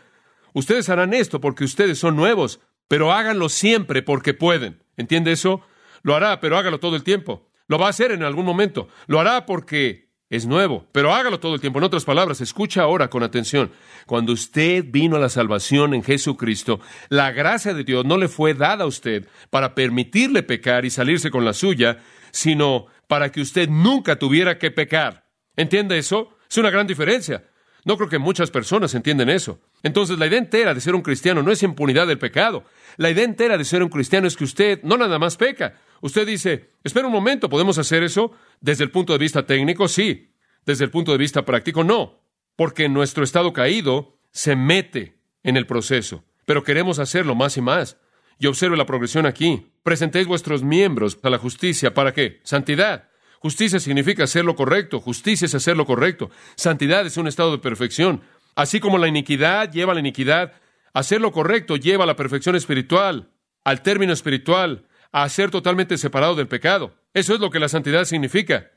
Ustedes 0.52 0.90
harán 0.90 1.14
esto 1.14 1.40
porque 1.40 1.64
ustedes 1.64 2.00
son 2.00 2.18
nuevos, 2.18 2.60
pero 2.90 3.14
háganlo 3.14 3.48
siempre 3.48 4.04
porque 4.04 4.34
pueden. 4.34 4.84
¿Entiende 4.98 5.32
eso? 5.32 5.62
Lo 6.04 6.16
hará, 6.16 6.40
pero 6.40 6.58
hágalo 6.58 6.80
todo 6.80 6.96
el 6.96 7.04
tiempo. 7.04 7.50
Lo 7.68 7.80
va 7.80 7.88
a 7.88 7.92
hacer 7.92 8.12
en 8.12 8.24
algún 8.24 8.46
momento. 8.46 8.90
Lo 9.08 9.20
hará 9.20 9.46
porque 9.46 10.12
es 10.30 10.46
nuevo, 10.46 10.88
pero 10.94 11.14
hágalo 11.14 11.40
todo 11.40 11.56
el 11.56 11.62
tiempo. 11.62 11.80
En 11.80 11.86
otras 11.86 12.06
palabras, 12.06 12.40
escucha 12.40 12.84
ahora 12.84 13.10
con 13.10 13.22
atención. 13.22 13.72
Cuando 14.06 14.32
usted 14.32 14.86
vino 14.88 15.18
a 15.18 15.20
la 15.20 15.30
salvación 15.30 15.94
en 15.94 16.04
Jesucristo, 16.04 16.80
la 17.10 17.32
gracia 17.32 17.74
de 17.74 17.84
Dios 17.84 18.06
no 18.06 18.18
le 18.18 18.30
fue 18.30 18.54
dada 18.54 18.86
a 18.86 18.88
usted 18.88 19.28
para 19.50 19.76
permitirle 19.76 20.42
pecar 20.42 20.86
y 20.86 20.90
salirse 20.90 21.32
con 21.32 21.44
la 21.44 21.54
suya, 21.54 22.00
sino 22.32 22.88
para 23.08 23.30
que 23.32 23.42
usted 23.42 23.68
nunca 23.68 24.18
tuviera 24.18 24.58
que 24.58 24.72
pecar. 24.72 25.28
¿Entiende 25.58 25.98
eso? 25.98 26.38
Es 26.50 26.58
una 26.58 26.70
gran 26.70 26.88
diferencia. 26.88 27.44
No 27.84 27.98
creo 27.98 28.10
que 28.10 28.20
muchas 28.20 28.52
personas 28.52 28.94
entienden 28.94 29.30
eso. 29.30 29.60
Entonces, 29.84 30.20
la 30.20 30.28
idea 30.28 30.38
entera 30.38 30.74
de 30.74 30.82
ser 30.82 30.96
un 30.96 31.02
cristiano 31.02 31.42
no 31.42 31.52
es 31.52 31.64
impunidad 31.64 32.08
del 32.08 32.20
pecado. 32.20 32.64
La 32.98 33.10
idea 33.10 33.24
entera 33.24 33.58
de 33.58 33.66
ser 33.66 33.82
un 33.82 33.90
cristiano 33.90 34.28
es 34.28 34.36
que 34.36 34.44
usted 34.44 34.84
no 34.84 34.98
nada 34.98 35.18
más 35.18 35.38
peca, 35.38 35.76
Usted 36.02 36.26
dice, 36.26 36.72
espera 36.84 37.06
un 37.06 37.14
momento, 37.14 37.48
¿podemos 37.48 37.78
hacer 37.78 38.04
eso? 38.04 38.32
Desde 38.60 38.84
el 38.84 38.92
punto 38.92 39.14
de 39.14 39.20
vista 39.20 39.46
técnico, 39.46 39.88
sí. 39.88 40.34
Desde 40.66 40.84
el 40.84 40.92
punto 40.92 41.12
de 41.12 41.20
vista 41.20 41.46
práctico, 41.46 41.84
no. 41.84 42.20
Porque 42.56 42.90
nuestro 42.90 43.24
estado 43.24 43.54
caído 43.54 44.18
se 44.32 44.56
mete 44.56 45.20
en 45.44 45.58
el 45.58 45.68
proceso. 45.68 46.24
Pero 46.46 46.64
queremos 46.64 46.98
hacerlo 46.98 47.36
más 47.36 47.56
y 47.58 47.62
más. 47.62 47.98
Y 48.40 48.48
observe 48.48 48.78
la 48.78 48.88
progresión 48.88 49.28
aquí. 49.28 49.72
Presentéis 49.84 50.26
vuestros 50.26 50.64
miembros 50.64 51.20
a 51.22 51.30
la 51.30 51.38
justicia. 51.38 51.94
¿Para 51.94 52.14
qué? 52.14 52.42
Santidad. 52.44 53.11
Justicia 53.42 53.80
significa 53.80 54.26
hacer 54.26 54.46
lo 54.46 54.56
correcto. 54.56 55.00
Justicia 55.00 55.46
es 55.46 55.56
hacer 55.56 55.76
lo 55.76 55.88
correcto. 55.88 56.30
Santidad 56.56 57.04
es 57.08 57.18
un 57.18 57.28
estado 57.28 57.52
de 57.52 57.58
perfección. 57.58 58.22
Así 58.54 58.80
como 58.80 59.00
la 59.00 59.08
iniquidad 59.08 59.72
lleva 59.72 59.94
a 59.94 59.96
la 59.96 60.00
iniquidad, 60.00 60.54
hacer 60.94 61.22
lo 61.22 61.32
correcto 61.32 61.76
lleva 61.76 62.04
a 62.04 62.08
la 62.08 62.16
perfección 62.16 62.56
espiritual, 62.56 63.32
al 63.64 63.82
término 63.82 64.14
espiritual, 64.14 64.86
a 65.12 65.28
ser 65.28 65.50
totalmente 65.50 65.98
separado 65.98 66.36
del 66.36 66.48
pecado. 66.48 66.94
Eso 67.16 67.34
es 67.34 67.40
lo 67.40 67.50
que 67.50 67.60
la 67.60 67.68
santidad 67.68 68.06
significa. 68.06 68.70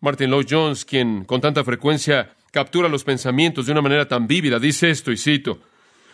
Martin 0.00 0.30
Lloyd 0.30 0.46
Jones, 0.50 0.84
quien 0.84 1.24
con 1.24 1.40
tanta 1.40 1.62
frecuencia 1.62 2.34
captura 2.50 2.88
los 2.88 3.04
pensamientos 3.04 3.66
de 3.66 3.72
una 3.72 3.82
manera 3.82 4.08
tan 4.08 4.26
vívida, 4.26 4.58
dice 4.58 4.90
esto, 4.90 5.12
y 5.12 5.16
cito, 5.16 5.60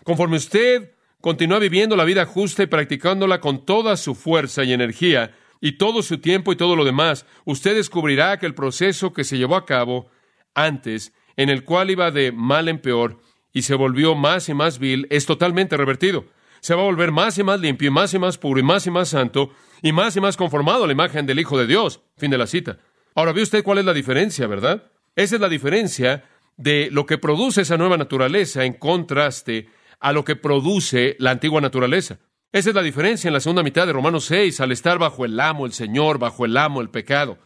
conforme 0.03 0.37
usted 0.37 0.93
continúa 1.23 1.59
viviendo 1.59 1.97
la 1.97 2.05
vida 2.05 2.27
justa 2.27 2.65
y 2.65 2.67
practicándola 2.67 3.41
con 3.41 3.65
toda 3.65 3.97
su 3.97 4.15
fuerza 4.15 4.63
y 4.63 4.75
energía, 4.75 5.35
y 5.65 5.79
todo 5.79 6.03
su 6.03 6.19
tiempo 6.19 6.53
y 6.53 6.57
todo 6.57 6.77
lo 6.77 6.85
demás, 6.85 7.27
usted 7.45 7.75
descubrirá 7.75 8.39
que 8.39 8.47
el 8.47 8.55
proceso 8.55 9.13
que 9.13 9.25
se 9.25 9.39
llevó 9.39 9.57
a 9.57 9.65
cabo 9.65 10.09
antes, 10.55 11.13
en 11.37 11.49
el 11.49 11.65
cual 11.65 11.91
iba 11.91 12.11
de 12.11 12.31
mal 12.31 12.69
en 12.69 12.79
peor 12.79 13.19
y 13.53 13.63
se 13.63 13.75
volvió 13.75 14.15
más 14.15 14.49
y 14.49 14.55
más 14.55 14.79
vil, 14.79 15.07
es 15.11 15.27
totalmente 15.27 15.77
revertido 15.77 16.27
se 16.65 16.75
va 16.75 16.81
a 16.81 16.87
volver 16.87 17.13
más 17.13 17.37
y 17.37 17.43
más 17.43 17.61
limpio, 17.61 17.89
y 17.89 17.91
más 17.91 18.15
y 18.15 18.19
más 18.19 18.39
puro, 18.39 18.59
y 18.59 18.63
más 18.63 18.87
y 18.87 18.91
más 18.91 19.11
santo, 19.11 19.51
y 19.83 19.93
más 19.93 20.17
y 20.17 20.21
más 20.23 20.35
conformado 20.35 20.85
a 20.85 20.87
la 20.87 20.95
imagen 20.95 21.27
del 21.27 21.39
Hijo 21.39 21.59
de 21.59 21.67
Dios. 21.67 22.01
Fin 22.17 22.31
de 22.31 22.39
la 22.39 22.47
cita. 22.47 22.79
Ahora, 23.15 23.33
¿ve 23.33 23.43
usted 23.43 23.63
cuál 23.63 23.77
es 23.77 23.85
la 23.85 23.93
diferencia, 23.93 24.47
verdad? 24.47 24.91
Esa 25.15 25.35
es 25.35 25.43
la 25.43 25.51
diferencia 25.51 26.25
de 26.57 26.89
lo 26.91 27.05
que 27.05 27.19
produce 27.19 27.61
esa 27.61 27.77
nueva 27.77 27.99
naturaleza 27.99 28.65
en 28.65 28.73
contraste 28.73 29.69
a 30.01 30.15
lo 30.15 30.25
que 30.25 30.37
produce 30.37 31.17
la 31.19 31.33
antigua 31.33 31.61
naturaleza. 31.61 32.19
Esa 32.55 32.69
es 32.69 32.77
la 32.77 32.83
diferencia 32.83 33.27
en 33.27 33.35
la 33.35 33.41
segunda 33.41 33.65
mitad 33.65 33.85
de 33.85 33.93
Romanos 33.93 34.27
6, 34.27 34.61
al 34.61 34.71
estar 34.71 34.97
bajo 34.97 35.25
el 35.25 35.41
amo, 35.41 35.67
el 35.67 35.73
Señor, 35.73 36.21
bajo 36.21 36.45
el 36.45 36.57
amo, 36.57 36.81
el 36.81 36.89
pecado. 36.89 37.37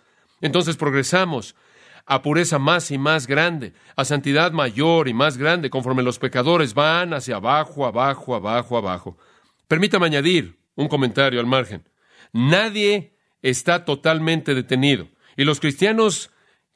Entonces 0.42 0.77
progresamos 0.77 1.57
a 2.05 2.21
pureza 2.21 2.59
más 2.59 2.90
y 2.90 2.99
más 2.99 3.27
grande, 3.27 3.73
a 3.97 4.05
santidad 4.05 4.53
mayor 4.53 5.09
y 5.09 5.14
más 5.14 5.38
grande, 5.38 5.71
conforme 5.71 6.03
los 6.03 6.18
pecadores 6.18 6.75
van 6.75 7.14
hacia 7.14 7.37
abajo, 7.37 7.87
abajo, 7.87 8.35
abajo, 8.35 8.77
abajo. 8.77 9.16
Permítame 9.66 10.05
añadir 10.05 10.59
un 10.75 10.88
comentario 10.88 11.40
al 11.40 11.47
margen. 11.47 11.88
Nadie 12.35 13.16
está 13.40 13.87
totalmente 13.87 14.55
detenido. 14.55 15.09
Y 15.38 15.44
los 15.44 15.59
cristianos 15.59 16.33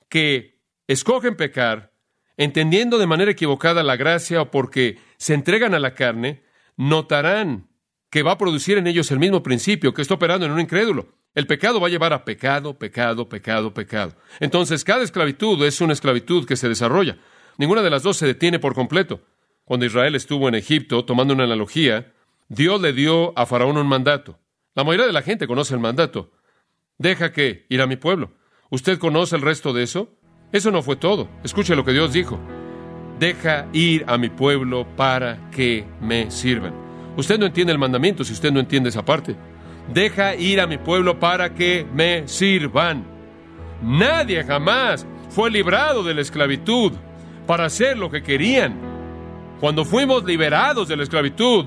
que 0.09 0.59
escogen 0.87 1.37
pecar, 1.37 1.92
entendiendo 2.38 2.97
de 2.97 3.07
manera 3.07 3.33
equivocada 3.33 3.83
la 3.83 3.97
gracia 3.97 4.40
o 4.40 4.51
porque 4.51 4.99
se 5.18 5.35
entregan 5.35 5.75
a 5.75 5.79
la 5.79 5.92
carne, 5.92 6.45
notarán 6.79 7.68
que 8.12 8.22
va 8.22 8.33
a 8.33 8.38
producir 8.38 8.77
en 8.77 8.87
ellos 8.87 9.11
el 9.11 9.18
mismo 9.18 9.42
principio 9.42 9.94
que 9.94 10.03
está 10.03 10.12
operando 10.12 10.44
en 10.44 10.53
un 10.53 10.61
incrédulo. 10.61 11.09
El 11.35 11.46
pecado 11.46 11.81
va 11.81 11.87
a 11.87 11.90
llevar 11.90 12.12
a 12.12 12.27
pecado, 12.27 12.79
pecado, 12.79 13.27
pecado, 13.27 13.72
pecado. 13.72 14.14
Entonces, 14.38 14.85
cada 14.85 15.03
esclavitud 15.03 15.64
es 15.64 15.81
una 15.81 15.94
esclavitud 15.94 16.46
que 16.46 16.57
se 16.57 16.68
desarrolla. 16.68 17.16
Ninguna 17.57 17.81
de 17.81 17.88
las 17.88 18.03
dos 18.03 18.18
se 18.18 18.27
detiene 18.27 18.59
por 18.59 18.75
completo. 18.75 19.22
Cuando 19.64 19.87
Israel 19.87 20.14
estuvo 20.14 20.46
en 20.46 20.55
Egipto, 20.55 21.07
tomando 21.07 21.33
una 21.33 21.44
analogía, 21.44 22.12
Dios 22.48 22.83
le 22.83 22.92
dio 22.92 23.33
a 23.35 23.46
Faraón 23.46 23.79
un 23.79 23.87
mandato. 23.87 24.38
La 24.75 24.85
mayoría 24.85 25.07
de 25.07 25.14
la 25.14 25.22
gente 25.22 25.46
conoce 25.46 25.72
el 25.72 25.81
mandato. 25.81 26.33
Deja 26.98 27.33
que 27.33 27.64
ir 27.70 27.81
a 27.81 27.87
mi 27.87 27.96
pueblo. 27.96 28.33
¿Usted 28.68 28.98
conoce 28.98 29.37
el 29.37 29.42
resto 29.42 29.72
de 29.72 29.85
eso? 29.85 30.11
Eso 30.53 30.70
no 30.70 30.83
fue 30.83 30.96
todo. 30.96 31.31
Escuche 31.44 31.75
lo 31.75 31.87
que 31.87 31.92
Dios 31.92 32.12
dijo. 32.12 32.38
Deja 33.18 33.68
ir 33.72 34.05
a 34.07 34.18
mi 34.18 34.29
pueblo 34.29 34.87
para 34.96 35.51
que 35.51 35.87
me 36.03 36.31
sirvan. 36.31 36.91
Usted 37.16 37.38
no 37.38 37.46
entiende 37.46 37.72
el 37.72 37.79
mandamiento 37.79 38.25
si 38.25 38.33
usted 38.33 38.53
no 38.53 38.61
entiende 38.61 38.88
esa 38.88 39.05
parte. 39.05 39.37
Deja 39.92 40.35
ir 40.35 40.61
a 40.61 40.66
mi 40.66 40.79
pueblo 40.79 41.18
para 41.18 41.55
que 41.55 41.87
me 41.92 42.27
sirvan. 42.27 43.05
Nadie 43.83 44.44
jamás 44.44 45.07
fue 45.29 45.51
librado 45.51 46.03
de 46.03 46.14
la 46.14 46.20
esclavitud 46.20 46.92
para 47.46 47.66
hacer 47.66 47.98
lo 47.98 48.11
que 48.11 48.22
querían. 48.22 48.75
Cuando 49.61 49.85
fuimos 49.85 50.25
liberados 50.25 50.88
de 50.88 50.96
la 50.96 51.03
esclavitud, 51.03 51.66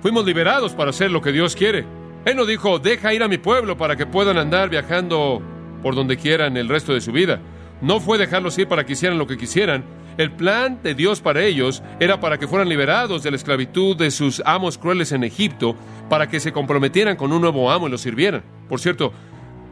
fuimos 0.00 0.24
liberados 0.24 0.72
para 0.72 0.90
hacer 0.90 1.10
lo 1.10 1.22
que 1.22 1.32
Dios 1.32 1.56
quiere. 1.56 1.84
Él 2.24 2.36
no 2.36 2.44
dijo, 2.46 2.78
deja 2.78 3.14
ir 3.14 3.22
a 3.22 3.28
mi 3.28 3.38
pueblo 3.38 3.76
para 3.76 3.96
que 3.96 4.06
puedan 4.06 4.38
andar 4.38 4.68
viajando 4.68 5.42
por 5.82 5.94
donde 5.94 6.16
quieran 6.16 6.56
el 6.56 6.68
resto 6.68 6.94
de 6.94 7.00
su 7.00 7.12
vida. 7.12 7.40
No 7.80 7.98
fue 7.98 8.18
dejarlos 8.18 8.56
ir 8.58 8.68
para 8.68 8.86
que 8.86 8.92
hicieran 8.92 9.18
lo 9.18 9.26
que 9.26 9.36
quisieran. 9.36 9.84
El 10.18 10.30
plan 10.30 10.80
de 10.82 10.94
Dios 10.94 11.20
para 11.20 11.42
ellos 11.42 11.82
era 11.98 12.20
para 12.20 12.38
que 12.38 12.46
fueran 12.46 12.68
liberados 12.68 13.22
de 13.22 13.30
la 13.30 13.36
esclavitud 13.36 13.96
de 13.96 14.10
sus 14.10 14.42
amos 14.44 14.76
crueles 14.76 15.12
en 15.12 15.24
Egipto, 15.24 15.74
para 16.08 16.28
que 16.28 16.40
se 16.40 16.52
comprometieran 16.52 17.16
con 17.16 17.32
un 17.32 17.40
nuevo 17.40 17.70
amo 17.70 17.88
y 17.88 17.90
lo 17.90 17.98
sirvieran. 17.98 18.42
Por 18.68 18.80
cierto, 18.80 19.12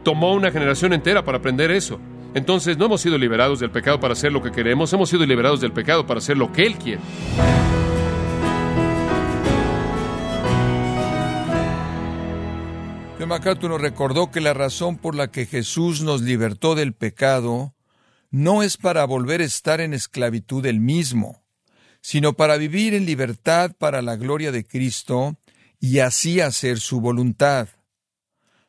tomó 0.03 0.33
una 0.33 0.51
generación 0.51 0.93
entera 0.93 1.23
para 1.23 1.37
aprender 1.37 1.69
eso. 1.69 1.99
Entonces 2.33 2.77
no 2.77 2.85
hemos 2.85 3.01
sido 3.01 3.17
liberados 3.17 3.59
del 3.59 3.71
pecado 3.71 3.99
para 3.99 4.13
hacer 4.13 4.31
lo 4.31 4.41
que 4.41 4.51
queremos, 4.51 4.91
hemos 4.93 5.09
sido 5.09 5.25
liberados 5.25 5.61
del 5.61 5.73
pecado 5.73 6.07
para 6.07 6.19
hacer 6.19 6.37
lo 6.37 6.51
que 6.51 6.65
Él 6.65 6.75
quiere. 6.75 7.01
John 13.19 13.29
MacArthur 13.29 13.69
nos 13.69 13.81
recordó 13.81 14.31
que 14.31 14.41
la 14.41 14.55
razón 14.55 14.97
por 14.97 15.13
la 15.13 15.29
que 15.29 15.45
Jesús 15.45 16.01
nos 16.01 16.21
libertó 16.21 16.73
del 16.73 16.93
pecado 16.93 17.75
no 18.31 18.63
es 18.63 18.77
para 18.77 19.05
volver 19.05 19.41
a 19.41 19.45
estar 19.45 19.81
en 19.81 19.93
esclavitud 19.93 20.63
del 20.63 20.79
mismo, 20.79 21.43
sino 22.01 22.33
para 22.33 22.57
vivir 22.57 22.93
en 22.93 23.05
libertad 23.05 23.75
para 23.77 24.01
la 24.01 24.15
gloria 24.15 24.51
de 24.51 24.65
Cristo 24.65 25.37
y 25.79 25.99
así 25.99 26.39
hacer 26.39 26.79
su 26.79 27.01
voluntad. 27.01 27.67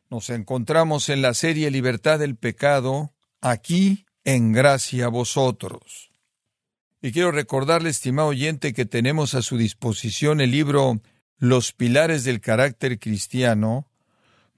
Nos 0.09 0.29
encontramos 0.29 1.09
en 1.09 1.21
la 1.21 1.33
serie 1.33 1.71
Libertad 1.71 2.19
del 2.19 2.35
Pecado, 2.35 3.13
aquí 3.41 4.05
en 4.23 4.51
gracia 4.51 5.05
a 5.05 5.09
vosotros. 5.09 6.11
Y 7.01 7.11
quiero 7.11 7.31
recordarle, 7.31 7.89
estimado 7.89 8.29
oyente, 8.29 8.73
que 8.73 8.85
tenemos 8.85 9.33
a 9.33 9.41
su 9.41 9.57
disposición 9.57 10.39
el 10.39 10.51
libro 10.51 11.01
Los 11.37 11.73
Pilares 11.73 12.23
del 12.23 12.41
Carácter 12.41 12.99
Cristiano, 12.99 13.87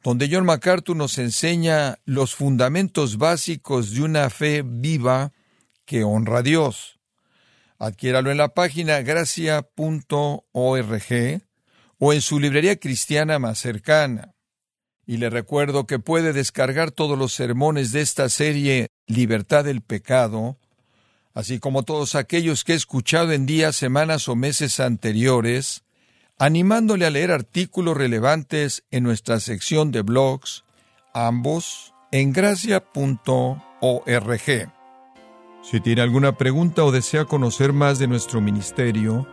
donde 0.06 0.30
John 0.32 0.46
MacArthur 0.46 0.96
nos 0.96 1.18
enseña 1.18 1.98
los 2.06 2.36
fundamentos 2.36 3.18
básicos 3.18 3.91
de 3.91 4.04
una 4.04 4.30
fe 4.30 4.62
viva 4.63 5.34
que 5.84 6.04
honra 6.04 6.38
a 6.38 6.41
Dios. 6.44 7.00
Adquiéralo 7.80 8.30
en 8.30 8.38
la 8.38 8.50
página 8.50 9.02
gracia.org 9.02 9.63
o 11.98 12.13
en 12.13 12.22
su 12.22 12.39
librería 12.39 12.76
cristiana 12.76 13.39
más 13.39 13.58
cercana. 13.58 14.36
Y 15.08 15.18
le 15.18 15.32
recuerdo 15.32 15.88
que 15.88 15.98
puede 15.98 16.34
descargar 16.34 16.91
todos 16.91 17.18
los 17.18 17.34
sermones 17.34 17.91
de 17.91 18.02
esta 18.02 18.30
serie 18.30 18.89
Libertad 19.08 19.63
del 19.63 19.82
Pecado, 19.82 20.60
así 21.34 21.58
como 21.58 21.82
todos 21.82 22.13
aquellos 22.13 22.63
que 22.63 22.74
he 22.74 22.76
escuchado 22.76 23.32
en 23.32 23.48
días, 23.48 23.76
semanas 23.76 24.28
o 24.28 24.36
meses 24.36 24.80
anteriores, 24.80 25.85
animándole 26.38 27.06
a 27.06 27.10
leer 27.10 27.32
artículos 27.32 27.95
relevantes 27.95 28.84
en 28.91 29.04
nuestra 29.04 29.39
sección 29.39 29.91
de 29.91 30.02
blogs, 30.02 30.65
ambos 31.13 31.93
en 32.12 32.34
gracia.org. 32.34 32.82
Si 35.62 35.80
tiene 35.80 36.02
alguna 36.02 36.38
pregunta 36.38 36.84
o 36.84 36.91
desea 36.91 37.26
conocer 37.26 37.74
más 37.74 38.00
de 38.00 38.08
nuestro 38.08 38.41
ministerio, 38.41 39.28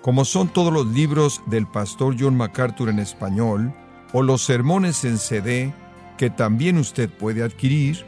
como 0.00 0.24
son 0.24 0.48
todos 0.48 0.72
los 0.72 0.86
libros 0.86 1.42
del 1.46 1.66
pastor 1.66 2.16
John 2.18 2.36
MacArthur 2.36 2.88
en 2.88 3.00
español, 3.00 3.74
o 4.12 4.22
los 4.22 4.42
sermones 4.42 5.04
en 5.04 5.18
CD 5.18 5.74
que 6.16 6.30
también 6.30 6.78
usted 6.78 7.10
puede 7.10 7.42
adquirir, 7.42 8.06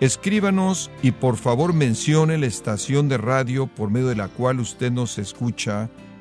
escríbanos 0.00 0.90
y 1.02 1.12
por 1.12 1.36
favor 1.36 1.72
mencione 1.72 2.36
la 2.36 2.46
estación 2.46 3.08
de 3.08 3.16
radio 3.16 3.66
por 3.66 3.90
medio 3.90 4.08
de 4.08 4.16
la 4.16 4.28
cual 4.28 4.60
usted 4.60 4.92
nos 4.92 5.18
escucha 5.18 5.88